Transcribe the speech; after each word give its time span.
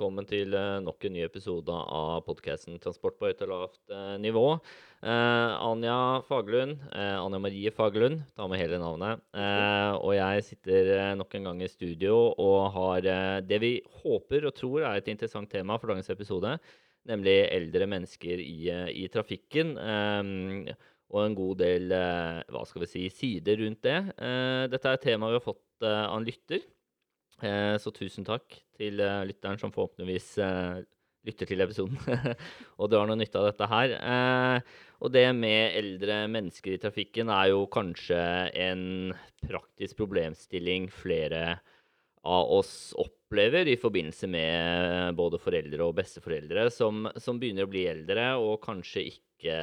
velkommen 0.00 0.24
til 0.24 0.54
eh, 0.56 0.78
nok 0.80 1.04
en 1.04 1.12
ny 1.12 1.20
episode 1.26 1.68
av 1.68 2.22
podkasten 2.24 2.78
'Transport 2.80 3.18
på 3.20 3.28
høyt 3.28 3.42
og 3.44 3.50
lavt 3.50 3.92
eh, 3.92 4.14
nivå'. 4.16 4.54
Eh, 5.04 5.50
Anja 5.60 6.22
Fagerlund, 6.24 6.78
eh, 6.88 7.18
Anja 7.20 7.40
Marie 7.44 7.68
Fagerlund, 7.68 8.22
ta 8.32 8.46
med 8.48 8.62
hele 8.62 8.78
navnet. 8.80 9.20
Eh, 9.36 9.92
og 10.00 10.14
jeg 10.16 10.46
sitter 10.46 10.88
eh, 10.94 11.10
nok 11.20 11.36
en 11.36 11.50
gang 11.50 11.60
i 11.60 11.68
studio 11.68 12.32
og 12.32 12.72
har 12.78 13.10
det 13.44 13.60
vi 13.60 13.74
håper 14.00 14.48
og 14.48 14.56
tror 14.56 14.88
er 14.88 14.96
et 15.02 15.12
interessant 15.12 15.52
tema 15.52 15.76
for 15.76 15.92
dagens 15.92 16.08
episode, 16.08 16.56
nemlig 17.04 17.36
eldre 17.52 17.92
mennesker 17.92 18.40
i, 18.40 18.72
i 19.04 19.06
trafikken. 19.12 19.76
og 21.10 21.24
en 21.26 21.34
god 21.34 21.56
del 21.60 21.92
hva 22.48 22.64
skal 22.64 22.86
vi 22.86 22.88
si, 22.88 23.08
sider 23.12 23.60
rundt 23.60 23.84
det. 23.84 24.00
Dette 24.72 24.88
er 24.88 24.96
et 24.96 25.08
tema 25.12 25.28
vi 25.28 25.36
har 25.36 25.44
fått 25.44 25.84
av 25.84 26.16
en 26.16 26.24
lytter. 26.24 26.64
Eh, 27.40 27.76
så 27.80 27.92
tusen 27.94 28.26
takk 28.26 28.58
til 28.76 29.00
eh, 29.00 29.22
lytteren 29.28 29.60
som 29.60 29.72
forhåpentligvis 29.72 30.30
eh, 30.44 30.82
lytter 31.28 31.48
til 31.48 31.64
episoden 31.64 31.96
og 32.80 32.90
drar 32.92 33.08
noe 33.08 33.18
nytte 33.20 33.40
av 33.40 33.50
dette 33.50 33.68
her. 33.68 33.94
Og 35.00 35.12
det 35.12 35.26
med 35.36 35.76
eldre 35.76 36.22
mennesker 36.32 36.76
i 36.76 36.80
trafikken 36.80 37.32
er 37.32 37.50
jo 37.52 37.66
kanskje 37.72 38.20
en 38.56 39.12
praktisk 39.44 39.98
problemstilling 40.00 40.88
flere 40.92 41.58
av 42.24 42.52
oss 42.56 42.94
opplever 43.00 43.68
i 43.68 43.76
forbindelse 43.80 44.28
med 44.32 45.16
både 45.16 45.40
foreldre 45.40 45.84
og 45.86 45.98
besteforeldre 46.00 46.66
som, 46.72 47.04
som 47.20 47.40
begynner 47.40 47.68
å 47.68 47.72
bli 47.72 47.84
eldre 47.88 48.26
og 48.40 48.60
kanskje 48.64 49.06
ikke 49.12 49.60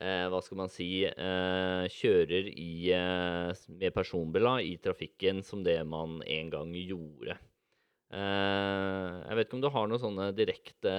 hva 0.00 0.40
skal 0.42 0.58
man 0.58 0.70
si, 0.72 1.04
eh, 1.06 1.84
kjører 1.92 2.48
i, 2.50 2.90
eh, 2.90 3.52
med 3.68 3.94
personbil 3.94 4.48
i 4.64 4.76
trafikken 4.82 5.42
som 5.44 5.62
det 5.62 5.78
man 5.86 6.22
en 6.26 6.50
gang 6.50 6.72
gjorde. 6.74 7.38
Eh, 8.12 9.10
jeg 9.24 9.36
vet 9.36 9.46
ikke 9.46 9.56
om 9.56 9.64
du 9.64 9.70
har 9.72 9.88
noen 9.88 10.02
sånne 10.02 10.30
direkte 10.36 10.94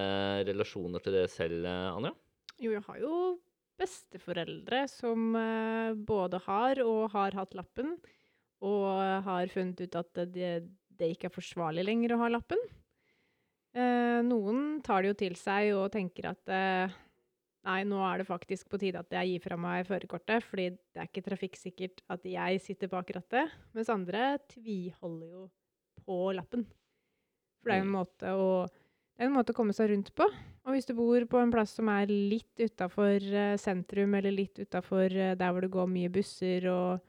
relasjoner 0.47 1.03
til 1.03 1.14
det 1.14 1.27
selv, 1.30 1.66
eh, 1.66 1.89
Anja? 1.94 2.14
Jo, 2.61 2.71
jeg 2.71 2.83
har 2.88 2.99
jo 3.02 3.17
besteforeldre 3.77 4.88
som 4.89 5.36
eh, 5.36 5.94
både 5.94 6.39
har 6.47 6.81
og 6.86 7.11
har 7.14 7.36
hatt 7.38 7.53
lappen, 7.53 7.97
og 8.64 8.88
har 9.25 9.52
funnet 9.52 9.81
ut 9.83 9.95
at 9.99 10.23
det, 10.31 10.53
det 10.88 11.11
ikke 11.11 11.27
er 11.27 11.36
forsvarlig 11.36 11.83
lenger 11.83 12.16
å 12.16 12.21
ha 12.23 12.31
lappen. 12.31 12.61
Eh, 13.73 14.19
noen 14.23 14.81
tar 14.86 15.02
det 15.02 15.11
jo 15.11 15.19
til 15.19 15.36
seg 15.38 15.71
og 15.73 15.91
tenker 15.94 16.30
at 16.30 16.49
eh, 16.53 16.94
nei, 17.67 17.80
nå 17.88 18.00
er 18.06 18.22
det 18.22 18.28
faktisk 18.28 18.69
på 18.72 18.80
tide 18.81 19.02
at 19.02 19.17
jeg 19.17 19.33
gir 19.33 19.44
fra 19.44 19.58
meg 19.59 19.88
førerkortet, 19.88 20.45
fordi 20.45 20.69
det 20.75 21.02
er 21.02 21.09
ikke 21.09 21.25
trafikksikkert 21.25 22.05
at 22.14 22.25
jeg 22.28 22.61
sitter 22.64 22.92
bak 22.92 23.11
rattet, 23.16 23.52
mens 23.75 23.92
andre 23.94 24.38
tviholder 24.52 25.28
jo 25.30 25.44
på 26.03 26.20
lappen. 26.36 26.66
For 27.61 27.72
det 27.72 27.78
er 27.78 27.83
jo 27.83 27.88
en 27.88 27.95
måte 27.97 28.33
å 28.36 28.47
en 29.22 29.33
måte 29.33 29.53
å 29.53 29.58
komme 29.58 29.75
seg 29.75 29.92
rundt 29.92 30.11
på. 30.17 30.25
Og 30.64 30.75
hvis 30.75 30.88
du 30.88 30.94
bor 30.97 31.25
på 31.30 31.42
en 31.42 31.52
plass 31.53 31.75
som 31.78 31.89
er 31.92 32.09
litt 32.09 32.59
utafor 32.59 33.23
sentrum, 33.61 34.16
eller 34.17 34.33
litt 34.33 34.59
utafor 34.59 35.14
der 35.14 35.52
hvor 35.52 35.66
det 35.66 35.73
går 35.73 35.92
mye 35.92 36.11
busser 36.14 36.66
og 36.72 37.03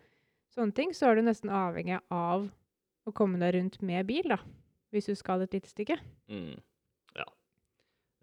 sånne 0.55 0.77
ting, 0.77 0.93
så 0.95 1.11
er 1.11 1.19
du 1.19 1.29
nesten 1.29 1.53
avhengig 1.55 2.01
av 2.13 2.47
å 3.05 3.15
komme 3.17 3.41
deg 3.41 3.57
rundt 3.57 3.81
med 3.85 4.07
bil, 4.09 4.29
da. 4.35 4.39
Hvis 4.95 5.11
du 5.11 5.17
skal 5.19 5.43
et 5.43 5.57
lite 5.57 5.71
stykke. 5.71 5.97
Mm. 6.31 6.61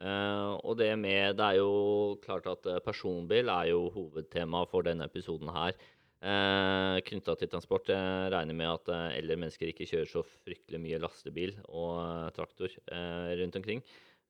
Eh, 0.02 0.52
og 0.66 0.78
det 0.80 0.92
med 0.98 1.38
Det 1.38 1.46
er 1.48 1.58
jo 1.62 2.18
klart 2.24 2.48
at 2.50 2.66
eh, 2.66 2.80
personbil 2.84 3.50
er 3.54 3.70
jo 3.72 3.90
hovedtema 3.94 4.64
for 4.70 4.88
denne 4.88 5.06
episoden 5.10 5.52
her. 5.54 5.76
Uh, 6.22 7.00
Knytta 7.02 7.34
til 7.34 7.50
transport. 7.50 7.88
Jeg 7.90 8.30
regner 8.30 8.54
med 8.54 8.70
at 8.70 8.90
uh, 8.94 9.08
eldre 9.18 9.40
mennesker 9.42 9.72
ikke 9.72 9.88
kjører 9.90 10.10
så 10.12 10.22
fryktelig 10.22 10.78
mye 10.84 11.00
lastebil 11.02 11.56
og 11.66 11.96
eh, 12.04 12.28
traktor 12.36 12.70
eh, 12.94 13.32
rundt 13.42 13.58
omkring. 13.58 13.82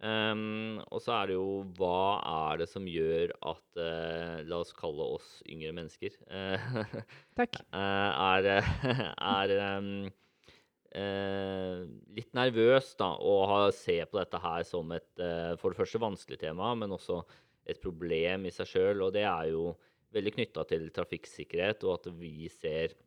Um, 0.02 0.80
og 0.90 1.02
så 1.04 1.14
er 1.14 1.28
det 1.30 1.36
jo 1.36 1.50
hva 1.78 1.98
er 2.50 2.62
det 2.64 2.70
som 2.72 2.88
gjør 2.90 3.36
at 3.52 3.82
eh, 3.84 4.40
La 4.50 4.62
oss 4.64 4.72
kalle 4.74 5.06
oss 5.18 5.28
yngre 5.52 5.76
mennesker. 5.78 6.16
eh, 6.32 6.72
Takk. 7.38 7.60
eh, 7.76 8.24
er, 8.32 8.50
er 9.36 9.54
em, 9.68 9.92
eh, 10.98 11.84
litt 12.16 12.34
nervøs 12.38 12.94
da, 13.00 13.14
og 13.18 13.72
se 13.76 14.00
på 14.06 14.20
dette 14.20 14.42
her 14.44 14.66
som 14.68 14.92
et 14.96 15.22
eh, 15.22 15.54
for 15.62 15.72
det 15.72 15.82
første 15.82 16.02
vanskelig 16.02 16.42
tema, 16.42 16.74
men 16.78 16.96
også 16.96 17.22
et 17.70 17.82
problem 17.82 18.48
i 18.48 18.54
seg 18.54 18.70
sjøl. 18.74 19.06
Og 19.08 19.14
det 19.16 19.26
er 19.28 19.52
jo 19.54 19.72
veldig 20.16 20.36
knytta 20.38 20.66
til 20.70 20.90
trafikksikkerhet, 20.94 21.86
og 21.88 22.00
at 22.00 22.12
vi 22.20 22.50
ser 22.52 22.98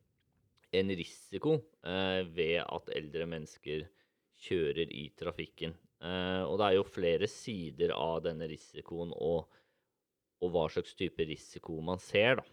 en 0.74 0.90
risiko 0.90 1.58
eh, 1.86 2.22
ved 2.34 2.60
at 2.64 2.90
eldre 2.96 3.28
mennesker 3.30 3.86
kjører 4.44 4.90
i 4.90 5.08
trafikken. 5.18 5.74
Eh, 6.04 6.42
og 6.44 6.58
det 6.60 6.66
er 6.68 6.78
jo 6.78 6.88
flere 6.88 7.28
sider 7.30 7.94
av 7.96 8.24
denne 8.26 8.48
risikoen 8.50 9.14
og, 9.14 9.46
og 10.42 10.52
hva 10.52 10.66
slags 10.72 10.96
type 10.98 11.24
risiko 11.28 11.78
man 11.84 12.02
ser, 12.02 12.40
da, 12.40 12.46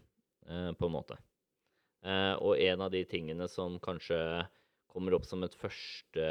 eh, 0.47 0.72
på 0.78 0.88
en 0.88 0.96
måte. 0.96 1.18
Eh, 2.02 2.36
og 2.41 2.58
en 2.62 2.86
av 2.88 2.94
de 2.94 3.03
tingene 3.09 3.47
som 3.52 3.78
kanskje 3.84 4.20
kommer 4.91 5.16
opp 5.18 5.25
som 5.28 5.44
et 5.46 5.56
første 5.57 6.28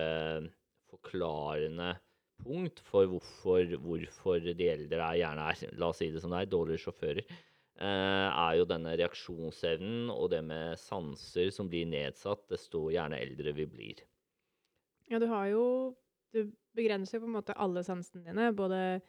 forklarende 0.91 1.95
punkt 2.41 2.81
for 2.85 3.09
hvorfor, 3.11 3.77
hvorfor 3.83 4.41
de 4.41 4.69
eldre 4.73 5.01
er, 5.01 5.21
gjerne 5.21 5.47
er, 5.53 5.79
la 5.81 5.91
oss 5.93 6.01
si 6.01 6.11
det 6.13 6.23
som 6.23 6.33
det 6.33 6.43
er, 6.43 6.53
dårligere 6.53 6.85
sjåfører, 6.85 7.21
eh, 7.29 8.29
er 8.29 8.55
jo 8.59 8.69
denne 8.69 8.95
reaksjonsevnen 9.01 10.13
og 10.15 10.31
det 10.33 10.43
med 10.47 10.81
sanser 10.81 11.53
som 11.55 11.69
blir 11.71 11.89
nedsatt, 11.91 12.47
desto 12.53 12.89
gjerne 12.93 13.21
eldre 13.21 13.55
vi 13.57 13.69
blir. 13.69 14.05
Ja, 15.11 15.19
du 15.19 15.29
har 15.31 15.51
jo 15.53 15.65
Du 16.31 16.45
begrenser 16.79 17.17
jo 17.17 17.25
på 17.25 17.27
en 17.27 17.35
måte 17.35 17.55
alle 17.59 17.83
sansene 17.83 18.23
dine. 18.23 18.53
Både 18.55 19.01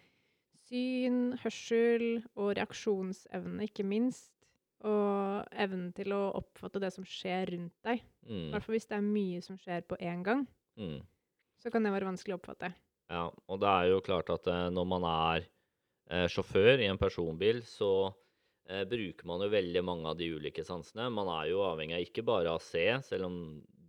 syn, 0.66 1.35
hørsel 1.44 2.23
og 2.33 2.56
reaksjonsevne, 2.57 3.68
ikke 3.68 3.85
minst. 3.85 4.31
Og 4.88 5.47
evnen 5.62 5.92
til 5.94 6.14
å 6.16 6.22
oppfatte 6.40 6.81
det 6.81 6.90
som 6.96 7.06
skjer 7.06 7.52
rundt 7.53 7.75
deg. 7.86 8.02
I 8.02 8.31
Mm, 8.31 8.47
hvert 8.53 8.64
fall 8.66 8.75
hvis 8.78 8.88
det 8.90 8.97
er 8.97 9.06
mye 9.06 9.42
som 9.46 9.58
skjer 9.62 9.81
på 9.88 9.97
én 10.02 10.24
gang. 10.25 10.47
mm. 10.78 11.02
Så 11.62 11.69
kan 11.69 11.84
det 11.86 11.92
være 11.94 12.08
vanskelig 12.09 12.34
å 12.34 12.40
oppfatte. 12.40 12.72
Ja, 13.12 13.28
og 13.30 13.59
det 13.62 13.69
er 13.69 13.90
jo 13.92 14.00
klart 14.02 14.30
at 14.34 14.47
eh, 14.50 14.69
når 14.74 14.86
man 14.90 15.03
er 15.06 15.44
eh, 16.09 16.28
sjåfør 16.31 16.81
i 16.81 16.88
en 16.90 16.97
personbil, 16.97 17.59
så 17.68 17.92
eh, 18.69 18.81
bruker 18.90 19.28
man 19.30 19.44
jo 19.46 19.50
veldig 19.53 19.84
mange 19.86 20.08
av 20.09 20.18
de 20.18 20.31
ulike 20.34 20.64
sansene. 20.66 21.09
Man 21.13 21.30
er 21.30 21.52
jo 21.52 21.62
avhengig 21.68 21.98
av 22.00 22.06
ikke 22.08 22.24
bare 22.25 22.50
av 22.50 22.58
å 22.62 22.66
se, 22.66 22.88
selv 23.06 23.28
om 23.30 23.38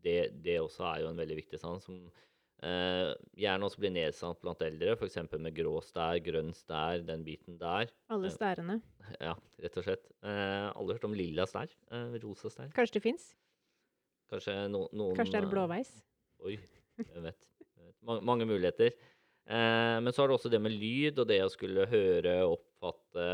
det, 0.03 0.33
det 0.45 0.59
også 0.61 0.85
er 0.91 1.01
jo 1.05 1.13
en 1.13 1.23
veldig 1.23 1.39
viktig 1.39 1.61
sans, 1.63 1.85
som 1.87 2.03
eh, 2.63 3.13
gjerne 3.43 3.67
også 3.69 3.81
blir 3.83 3.93
nedsatt 3.95 4.41
blant 4.43 4.63
eldre, 4.63 4.95
f.eks. 4.97 5.19
med 5.39 5.55
grå 5.57 5.77
stær, 5.85 6.19
grønn 6.25 6.53
stær, 6.57 7.03
den 7.07 7.25
biten 7.27 7.59
der. 7.61 7.91
Alle 8.13 8.31
Ja. 8.31 8.37
stærene. 8.37 8.81
Ja, 9.21 9.35
rett 9.61 9.77
og 9.77 9.85
slett. 9.85 10.05
Eh, 10.23 10.69
alle 10.73 10.95
hørt 10.95 11.05
om 11.05 11.15
lilla 11.19 11.45
stær? 11.51 11.69
Eh, 11.91 12.19
rosa 12.23 12.49
stær? 12.53 12.71
Kanskje 12.77 12.99
det 13.01 13.03
fins? 13.09 13.33
Kanskje 14.33 14.55
no, 14.73 14.87
noen 14.97 15.17
Kanskje 15.19 15.35
det 15.35 15.43
er 15.43 15.49
eh, 15.49 15.53
blåveis? 15.53 15.91
Oi, 16.47 16.55
hvem 17.03 17.27
vet. 17.29 17.49
Mange, 18.03 18.23
mange 18.27 18.47
muligheter. 18.49 18.95
Eh, 19.47 19.99
men 20.01 20.13
så 20.15 20.23
har 20.23 20.31
du 20.31 20.37
også 20.39 20.51
det 20.51 20.61
med 20.63 20.73
lyd, 20.73 21.19
og 21.19 21.29
det 21.29 21.41
å 21.45 21.51
skulle 21.53 21.85
høre, 21.91 22.39
oppfatte 22.49 23.27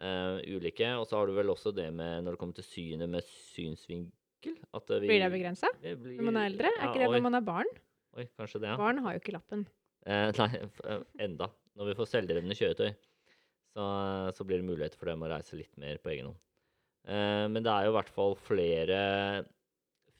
eh, 0.00 0.38
ulike. 0.56 0.88
Og 0.98 1.04
så 1.10 1.18
har 1.20 1.26
du 1.28 1.34
vel 1.36 1.50
også 1.52 1.74
det 1.76 1.90
med, 1.92 2.24
når 2.24 2.34
det 2.38 2.40
kommer 2.40 2.56
til 2.58 2.66
synet, 2.70 3.10
med 3.12 3.26
synsvinkel. 3.52 4.56
Eh, 4.56 4.80
vi, 5.02 5.10
Blir 5.10 5.20
det 5.26 5.30
begrensa 5.34 5.68
når 5.84 6.24
man 6.30 6.38
er 6.40 6.48
eldre? 6.54 6.70
Er 6.72 6.80
Ja, 6.86 6.90
ikke 6.94 7.02
det 7.04 7.10
når 7.18 7.26
man 7.28 7.36
er 7.42 7.44
barn? 7.50 7.70
Oi, 8.18 8.26
kanskje 8.38 8.62
det, 8.62 8.72
ja. 8.72 8.78
Barn 8.80 8.98
har 9.04 9.14
jo 9.14 9.22
ikke 9.22 9.36
lappen. 9.36 9.64
Eh, 10.06 10.30
nei, 10.40 10.50
eh, 10.60 11.04
enda. 11.26 11.50
Når 11.78 11.90
vi 11.92 11.96
får 12.00 12.10
selvdrevne 12.10 12.56
kjøretøy, 12.58 12.90
så, 13.70 13.84
så 14.34 14.46
blir 14.46 14.60
det 14.60 14.66
mulighet 14.66 14.96
for 14.98 15.10
dem 15.12 15.22
å 15.22 15.30
reise 15.30 15.58
litt 15.58 15.76
mer 15.80 16.00
på 16.02 16.12
egen 16.14 16.32
hånd. 16.32 16.40
Eh, 17.08 17.46
men 17.52 17.64
det 17.64 17.72
er 17.72 17.86
jo 17.86 17.94
i 17.94 17.98
hvert 18.00 18.12
fall 18.12 18.36
flere 18.40 19.00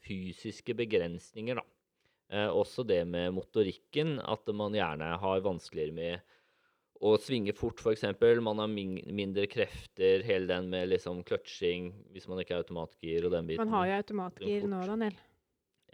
fysiske 0.06 0.76
begrensninger, 0.79 1.59
da. 1.61 1.67
Eh, 2.31 2.47
også 2.55 2.85
det 2.87 3.03
med 3.11 3.35
motorikken, 3.35 4.19
at 4.23 4.47
man 4.55 4.76
gjerne 4.76 5.17
har 5.20 5.43
vanskeligere 5.44 5.97
med 5.97 6.37
å 7.00 7.15
svinge 7.19 7.55
fort, 7.56 7.81
f.eks. 7.81 8.05
Man 8.44 8.61
har 8.61 8.69
min 8.70 8.99
mindre 9.17 9.47
krefter, 9.50 10.23
hele 10.26 10.47
den 10.50 10.69
med 10.73 10.91
liksom 10.93 11.25
kløtsjing 11.26 11.91
hvis 12.12 12.29
man 12.31 12.43
ikke 12.43 12.55
har 12.55 12.65
automatgir 12.65 13.26
og 13.26 13.35
den 13.35 13.49
biten. 13.49 13.65
Man 13.65 13.75
har 13.75 13.88
jo 13.88 13.99
automatgir 14.03 14.69
nå. 14.69 14.82
Daniel. 14.93 15.17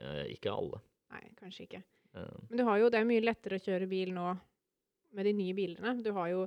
Eh, 0.02 0.24
ikke 0.34 0.52
alle. 0.52 0.82
Nei, 1.16 1.32
kanskje 1.40 1.66
ikke. 1.66 1.82
Eh, 2.16 2.36
Men 2.50 2.60
du 2.60 2.64
har 2.68 2.78
jo, 2.82 2.90
det 2.92 3.00
er 3.00 3.08
mye 3.08 3.24
lettere 3.24 3.58
å 3.58 3.64
kjøre 3.64 3.88
bil 3.90 4.12
nå 4.16 4.28
med 5.16 5.28
de 5.28 5.32
nye 5.38 5.56
bilene. 5.56 5.96
Du 6.04 6.12
har 6.16 6.30
jo 6.34 6.46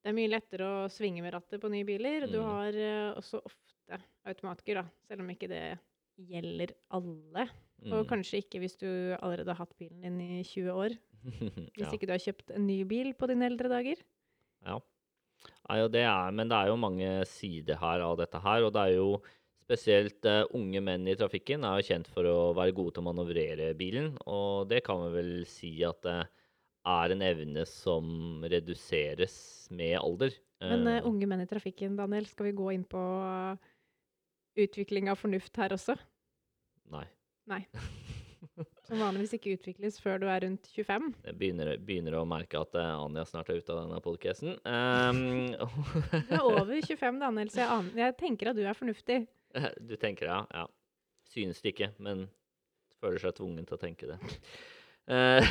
Det 0.00 0.08
er 0.08 0.14
mye 0.16 0.30
lettere 0.32 0.64
å 0.64 0.84
svinge 0.88 1.20
med 1.20 1.34
rattet 1.34 1.60
på 1.60 1.68
nye 1.68 1.84
biler. 1.84 2.24
Du 2.30 2.38
Mm. 2.40 2.46
har 2.48 2.72
uh, 2.72 3.18
også 3.20 3.36
ofte 3.44 3.98
automatgir, 4.24 4.78
da, 4.80 4.84
selv 5.04 5.20
om 5.20 5.28
ikke 5.28 5.48
det 5.50 5.78
gjelder 6.16 6.72
alle. 6.96 7.44
Og 7.84 7.98
mm. 8.04 8.08
kanskje 8.08 8.40
ikke 8.40 8.60
hvis 8.62 8.78
du 8.80 8.86
allerede 9.20 9.52
har 9.52 9.60
hatt 9.60 9.76
bilen 9.76 10.00
din 10.00 10.16
i 10.38 10.42
20 10.42 10.72
år. 10.72 10.96
Hvis 11.76 11.84
Ja. 11.84 11.90
ikke 11.92 12.06
du 12.08 12.12
har 12.14 12.22
kjøpt 12.24 12.54
en 12.56 12.66
ny 12.66 12.78
bil 12.88 13.12
på 13.12 13.28
dine 13.28 13.44
eldre 13.44 13.68
dager. 13.68 14.00
Ja. 14.64 14.78
ja 15.68 15.84
og 15.84 15.92
det 15.92 16.06
er, 16.08 16.30
men 16.32 16.48
det 16.48 16.56
er 16.56 16.68
jo 16.72 16.76
mange 16.80 17.10
sider 17.28 17.76
her 17.76 18.00
av 18.00 18.16
dette 18.16 18.40
her, 18.40 18.64
og 18.64 18.72
det 18.72 18.80
er 18.88 18.94
jo 18.96 19.20
spesielt 19.70 20.26
uh, 20.26 20.42
unge 20.58 20.82
menn 20.82 21.06
i 21.06 21.14
trafikken 21.18 21.62
er 21.62 21.78
jo 21.78 21.86
kjent 21.92 22.10
for 22.10 22.26
å 22.26 22.36
være 22.58 22.74
gode 22.74 22.96
til 22.96 23.04
å 23.04 23.06
manøvrere 23.06 23.70
bilen, 23.78 24.16
og 24.26 24.66
det 24.70 24.82
kan 24.86 25.04
vi 25.04 25.14
vel 25.14 25.32
si 25.46 25.76
at 25.86 26.02
det 26.02 26.18
er 26.90 27.14
en 27.14 27.22
evne 27.22 27.64
som 27.68 28.44
reduseres 28.50 29.36
med 29.70 29.98
alder. 30.00 30.34
Men 30.64 30.86
eh, 30.86 31.00
Eh, 31.00 31.06
unge 31.06 31.28
menn 31.28 31.44
i 31.44 31.48
trafikken, 31.48 31.96
Daniel, 31.96 32.26
skal 32.26 32.50
vi 32.50 32.56
gå 32.56 32.70
inn 32.74 32.84
på 32.88 33.00
eh, 33.00 33.70
utvikling 34.64 35.10
av 35.12 35.20
fornuft 35.20 35.56
her 35.60 35.76
også? 35.76 35.96
Nei. 36.90 37.06
Nei. 37.50 37.64
Som 38.88 38.98
vanligvis 38.98 39.36
ikke 39.36 39.54
utvikles 39.54 40.00
før 40.02 40.22
du 40.22 40.26
er 40.32 40.42
rundt 40.46 40.66
25. 40.72 41.10
Jeg 41.28 41.36
begynner, 41.38 41.74
begynner 41.84 42.16
å 42.18 42.24
merke 42.28 42.60
at 42.64 42.74
eh, 42.80 42.94
Anja 43.04 43.26
snart 43.28 43.52
er 43.52 43.60
ute 43.60 43.74
av 43.76 43.84
denne 43.84 44.00
podcasten. 44.04 44.56
Um, 44.64 45.52
Du 46.30 46.34
er 46.34 46.48
over 46.48 46.74
25, 46.74 47.20
Daniel, 47.20 47.52
så 47.52 47.62
jeg, 47.62 47.70
aner, 47.76 48.00
jeg 48.06 48.16
tenker 48.20 48.50
at 48.50 48.58
du 48.58 48.64
er 48.64 48.76
fornuftig. 48.76 49.20
du 49.88 49.96
tenker 50.00 50.30
ja, 50.30 50.42
ja. 50.54 50.66
Synes 51.30 51.60
det 51.62 51.74
ikke, 51.74 51.92
men 52.02 52.26
føler 53.00 53.22
seg 53.22 53.36
tvungen 53.38 53.66
til 53.66 53.76
å 53.76 53.80
tenke 53.80 54.08
det. 54.10 54.18
Uh, 55.10 55.42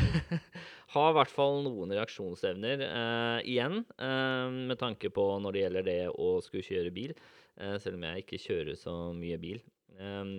har 0.94 1.10
i 1.10 1.16
hvert 1.18 1.34
fall 1.34 1.63
noen 1.66 1.92
reaksjonsevner 1.92 2.84
uh, 2.86 3.40
igjen, 3.44 3.81
uh, 4.00 4.48
med 4.69 4.80
tanke 4.80 5.12
på 5.12 5.25
når 5.44 5.56
det 5.56 5.63
gjelder 5.63 5.88
det 5.88 6.01
å 6.13 6.30
skulle 6.46 6.66
kjøre 6.66 6.96
bil. 6.96 7.16
selv 7.60 7.98
om 7.98 8.04
jeg 8.07 8.22
ikke 8.24 8.38
kjører 8.40 8.75
så 8.80 8.92
mye 9.12 9.36
bil 9.36 9.57
eh, 10.00 10.30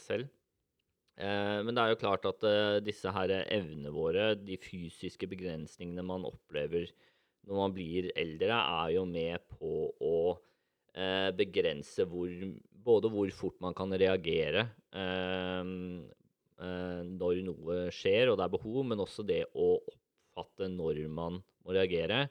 selv. 0.00 0.30
Men 1.20 1.74
det 1.76 1.82
er 1.82 1.90
jo 1.90 1.98
klart 2.00 2.24
at 2.24 2.46
disse 2.80 3.10
her 3.12 3.28
evnene 3.42 3.90
våre, 3.92 4.30
de 4.40 4.56
fysiske 4.56 5.28
begrensningene 5.28 6.00
man 6.00 6.24
opplever 6.24 6.86
når 7.44 7.58
man 7.58 7.74
blir 7.76 8.08
eldre, 8.16 8.56
er 8.56 8.94
jo 8.94 9.04
med 9.04 9.44
på 9.52 9.74
å 10.00 10.14
begrense 11.36 12.08
hvor, 12.08 12.32
både 12.84 13.10
hvor 13.12 13.30
fort 13.36 13.58
man 13.64 13.74
kan 13.78 13.92
reagere 13.98 14.66
eh, 14.92 15.62
eh, 16.62 17.02
når 17.08 17.42
noe 17.46 17.78
skjer 17.94 18.32
og 18.32 18.38
det 18.40 18.46
er 18.46 18.54
behov, 18.56 18.80
men 18.90 19.02
også 19.04 19.24
det 19.26 19.44
å 19.54 19.74
oppfatte 19.80 20.68
når 20.72 21.02
man 21.12 21.40
må 21.62 21.76
reagere. 21.76 22.26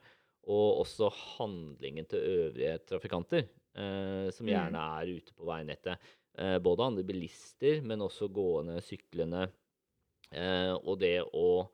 Og 0.51 0.81
også 0.81 1.11
handlingen 1.37 2.07
til 2.09 2.23
øvrige 2.25 2.79
trafikanter, 2.89 3.45
eh, 3.77 4.29
som 4.33 4.47
Mm. 4.47 4.53
gjerne 4.55 4.85
er 5.01 5.11
ute 5.17 5.33
på 5.37 5.45
veinettet. 5.45 5.97
Eh, 6.37 6.57
både 6.59 6.85
andre 6.87 7.03
bilister, 7.03 7.81
men 7.83 7.99
også 8.01 8.29
gående, 8.33 8.79
syklende. 8.81 9.51
Eh, 10.31 10.73
og 10.73 10.97
det 10.99 11.21
å 11.33 11.69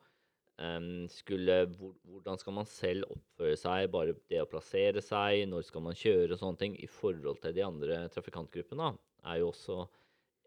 skulle 1.13 1.56
Hvordan 1.77 2.39
skal 2.42 2.56
man 2.57 2.65
selv 2.65 3.06
oppføre 3.13 3.57
seg, 3.59 3.92
bare 3.94 4.15
det 4.31 4.39
å 4.42 4.50
plassere 4.50 5.04
seg, 5.06 5.44
når 5.51 5.68
skal 5.68 5.83
man 5.86 5.98
kjøre 5.98 6.33
og 6.33 6.42
sånne 6.42 6.62
ting, 6.63 6.77
i 6.81 6.89
forhold 6.89 7.44
til 7.44 7.54
de 7.54 7.65
andre 7.65 8.00
trafikantgruppene, 8.13 8.95
er 9.30 9.42
jo 9.42 9.51
også 9.51 9.83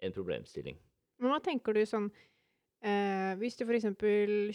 en 0.03 0.17
problemstilling. 0.17 0.81
Men 1.21 1.35
hva 1.35 1.39
tenker 1.45 1.77
du 1.77 1.85
sånn 1.87 2.09
eh, 2.83 3.37
Hvis 3.39 3.59
du 3.61 3.67
f.eks. 3.67 3.91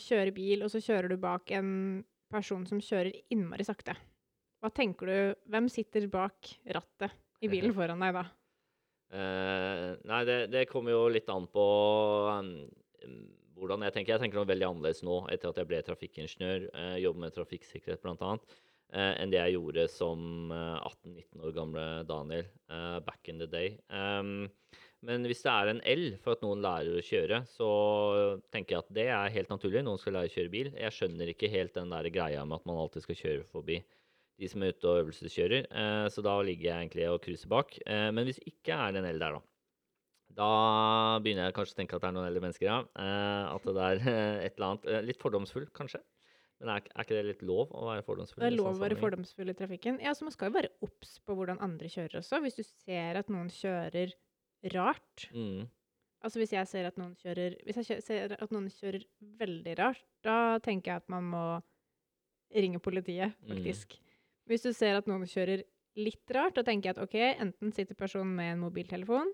kjører 0.02 0.34
bil, 0.36 0.66
og 0.66 0.74
så 0.74 0.82
kjører 0.84 1.14
du 1.14 1.18
bak 1.22 1.54
en 1.56 2.04
person 2.34 2.66
som 2.68 2.82
kjører 2.82 3.14
innmari 3.34 3.66
sakte. 3.68 3.96
Hva 4.60 4.72
tenker 4.74 5.12
du 5.12 5.50
Hvem 5.54 5.70
sitter 5.72 6.10
bak 6.12 6.56
rattet 6.66 7.16
i 7.46 7.52
bilen 7.52 7.76
foran 7.78 8.02
deg 8.02 8.18
da? 8.18 8.26
Eh, 9.16 9.90
nei, 10.10 10.22
det, 10.28 10.40
det 10.52 10.66
kommer 10.72 10.96
jo 10.96 11.06
litt 11.14 11.30
an 11.30 11.46
på 11.54 11.66
um, 12.34 12.56
hvordan 13.56 13.86
jeg 13.86 13.96
tenker. 13.96 14.16
Jeg 14.16 14.24
tenker 14.24 14.42
noe 14.42 14.50
veldig 14.50 14.70
annerledes 14.70 15.04
nå, 15.06 15.22
etter 15.34 15.52
at 15.52 15.60
jeg 15.62 15.70
ble 15.70 15.82
trafikkingeniør, 15.88 16.70
eh, 16.74 16.96
jobber 17.04 17.26
med 17.26 17.36
trafikksikkerhet 17.36 18.04
bl.a., 18.04 18.34
eh, 18.94 19.14
enn 19.22 19.34
det 19.34 19.42
jeg 19.42 19.56
gjorde 19.58 19.88
som 19.92 20.54
eh, 20.54 20.90
18-19 20.92 21.46
år 21.48 21.56
gamle 21.56 21.88
Daniel 22.10 22.46
eh, 22.46 23.00
back 23.08 23.32
in 23.32 23.42
the 23.42 23.50
day. 23.50 23.76
Um, 23.90 24.48
men 25.06 25.28
hvis 25.30 25.44
det 25.46 25.52
er 25.52 25.70
en 25.70 25.84
L 25.86 26.06
for 26.24 26.34
at 26.34 26.42
noen 26.42 26.64
lærer 26.66 26.96
å 26.98 27.04
kjøre, 27.06 27.44
så 27.50 27.70
tenker 28.54 28.76
jeg 28.76 28.84
at 28.84 28.96
det 28.98 29.10
er 29.14 29.36
helt 29.36 29.52
naturlig. 29.54 29.84
Noen 29.86 30.02
skal 30.02 30.18
lære 30.18 30.32
å 30.32 30.34
kjøre 30.34 30.54
bil. 30.54 30.72
Jeg 30.82 30.96
skjønner 30.96 31.30
ikke 31.30 31.52
helt 31.54 31.76
den 31.78 31.94
der 31.94 32.10
greia 32.14 32.46
med 32.48 32.58
at 32.58 32.66
man 32.66 32.80
alltid 32.82 33.06
skal 33.06 33.20
kjøre 33.20 33.46
forbi 33.52 33.84
de 34.42 34.50
som 34.52 34.64
er 34.64 34.74
ute 34.76 34.90
og 34.90 35.02
øvelseskjører. 35.04 35.68
Eh, 35.70 36.06
så 36.12 36.24
da 36.26 36.36
ligger 36.44 36.70
jeg 36.70 36.86
egentlig 36.86 37.10
og 37.12 37.22
cruiser 37.24 37.52
bak. 37.52 37.78
Eh, 37.86 38.10
men 38.16 38.28
hvis 38.28 38.42
ikke 38.44 38.76
er 38.76 38.96
det 38.96 39.02
en 39.02 39.12
L 39.14 39.22
der, 39.22 39.38
da. 39.38 39.55
Da 40.36 41.20
begynner 41.24 41.48
jeg 41.48 41.56
kanskje 41.56 41.76
å 41.76 41.80
tenke 41.80 41.96
at 41.96 42.04
det 42.04 42.10
er 42.10 42.16
noen 42.18 42.28
eldre 42.28 42.44
mennesker, 42.44 42.68
ja. 42.68 42.80
Eh, 43.00 43.54
at 43.56 43.68
det 43.78 43.86
er 43.86 44.02
eh, 44.12 44.46
et 44.50 44.58
eller 44.58 44.68
annet 44.74 44.90
eh, 44.92 45.02
Litt 45.08 45.22
fordomsfull, 45.22 45.70
kanskje. 45.76 46.02
Men 46.60 46.72
er, 46.72 46.86
er 46.96 47.04
ikke 47.06 47.18
det 47.18 47.26
litt 47.28 47.42
lov 47.48 47.72
å 47.76 47.86
være 47.90 48.04
fordomsfull? 48.08 48.40
Det 48.44 48.48
er 48.48 48.56
lov 48.56 48.70
å 48.74 48.80
være 48.80 48.98
fordomsfull 49.00 49.52
i 49.52 49.56
trafikken. 49.60 49.98
Ja, 50.04 50.14
så 50.16 50.28
Man 50.28 50.36
skal 50.36 50.52
jo 50.52 50.56
være 50.58 50.72
obs 50.88 51.18
på 51.24 51.36
hvordan 51.36 51.60
andre 51.64 51.90
kjører 51.92 52.22
også. 52.22 52.40
Hvis 52.46 52.60
du 52.60 52.64
ser 52.64 53.20
at 53.20 53.32
noen 53.32 53.52
kjører 53.54 54.16
rart 54.76 55.28
Mm. 55.36 55.66
Altså 56.26 56.40
Hvis 56.42 56.56
jeg 56.56 56.66
ser 56.72 56.88
at 56.90 56.96
noen 56.98 57.12
kjører 57.22 57.54
Hvis 57.68 57.78
jeg 57.84 58.02
ser 58.02 58.32
at 58.34 58.54
noen 58.56 58.66
kjører 58.74 59.04
veldig 59.38 59.76
rart, 59.78 60.02
da 60.26 60.58
tenker 60.64 60.90
jeg 60.94 61.04
at 61.04 61.12
man 61.12 61.28
må 61.30 61.44
ringe 62.56 62.80
politiet, 62.82 63.36
Mm. 63.44 63.52
faktisk. 63.52 63.98
Hvis 64.48 64.64
du 64.64 64.72
ser 64.74 64.96
at 64.98 65.08
noen 65.10 65.26
kjører 65.28 65.64
litt 66.00 66.32
rart, 66.34 66.56
da 66.56 66.64
tenker 66.64 66.90
jeg 66.90 66.98
at 66.98 67.04
ok, 67.04 67.18
enten 67.46 67.74
sitter 67.76 67.96
personen 68.00 68.34
med 68.36 68.54
en 68.54 68.64
mobiltelefon, 68.64 69.32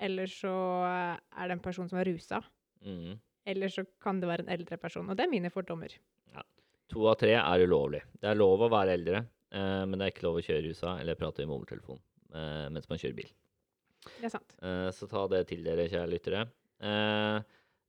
eller 0.00 0.26
så 0.30 0.52
er 0.86 1.48
det 1.48 1.56
en 1.58 1.64
person 1.64 1.88
som 1.90 1.98
er 1.98 2.10
rusa, 2.12 2.42
Mm. 2.84 3.18
eller 3.46 3.68
så 3.68 3.82
kan 4.00 4.20
det 4.20 4.28
være 4.28 4.44
en 4.46 4.52
eldre 4.54 4.76
person. 4.78 5.08
Og 5.10 5.16
det 5.16 5.24
er 5.26 5.30
mine 5.32 5.50
fordommer. 5.50 5.88
To 6.88 7.02
av 7.10 7.18
tre 7.20 7.34
er 7.36 7.64
ulovlig. 7.66 8.00
Det 8.20 8.30
er 8.30 8.34
lov 8.38 8.62
å 8.64 8.70
være 8.72 8.94
eldre, 8.96 9.18
eh, 9.52 9.84
men 9.84 9.98
det 9.98 10.06
er 10.06 10.12
ikke 10.14 10.24
lov 10.24 10.38
å 10.38 10.44
kjøre 10.46 10.62
rusa 10.70 10.94
eller 11.00 11.18
prate 11.20 11.42
i 11.42 11.46
mobiltelefon 11.50 11.98
eh, 12.32 12.68
mens 12.72 12.88
man 12.88 12.96
kjører 12.98 13.16
bil. 13.18 13.28
Det 14.20 14.24
er 14.24 14.32
sant. 14.32 14.54
Eh, 14.62 14.88
så 14.96 15.08
ta 15.10 15.26
det 15.28 15.42
til 15.50 15.62
dere, 15.66 15.84
kjære 15.90 16.08
lyttere. 16.08 16.46
Eh, 16.80 17.42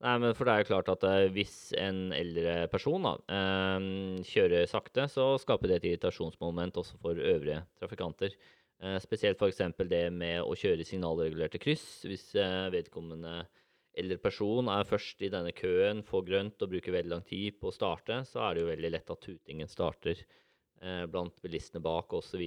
nei, 0.03 0.17
men 0.19 0.33
for 0.35 0.43
det 0.49 0.51
er 0.51 0.63
jo 0.65 0.69
klart 0.73 0.89
at 0.91 1.03
eh, 1.07 1.29
hvis 1.31 1.71
en 1.79 2.11
eldre 2.11 2.67
person 2.73 3.07
da, 3.07 3.13
eh, 3.31 3.79
kjører 4.27 4.67
sakte, 4.67 5.07
så 5.07 5.29
skaper 5.39 5.71
det 5.71 5.79
et 5.79 5.87
irritasjonsmoment 5.93 6.75
også 6.83 6.99
for 6.99 7.15
øvrige 7.15 7.61
trafikanter. 7.79 8.35
Eh, 8.79 8.99
spesielt 9.03 9.41
f.eks. 9.41 9.61
det 9.89 10.05
med 10.15 10.43
å 10.43 10.55
kjøre 10.57 10.85
signalregulerte 10.87 11.61
kryss. 11.61 12.05
Hvis 12.07 12.29
eh, 12.39 12.67
vedkommende 12.73 13.43
eldre 13.99 14.19
person 14.23 14.69
er 14.71 14.87
først 14.87 15.23
i 15.25 15.31
denne 15.33 15.51
køen, 15.55 16.03
får 16.07 16.27
grønt 16.27 16.63
og 16.63 16.71
bruker 16.71 16.95
veldig 16.95 17.13
lang 17.15 17.25
tid 17.27 17.57
på 17.59 17.71
å 17.71 17.75
starte, 17.75 18.21
så 18.29 18.45
er 18.45 18.55
det 18.55 18.63
jo 18.63 18.69
veldig 18.69 18.93
lett 18.93 19.11
at 19.11 19.25
tutingen 19.25 19.71
starter 19.71 20.21
eh, 20.21 21.03
blant 21.11 21.41
bilistene 21.43 21.83
bak 21.83 22.15
osv. 22.15 22.45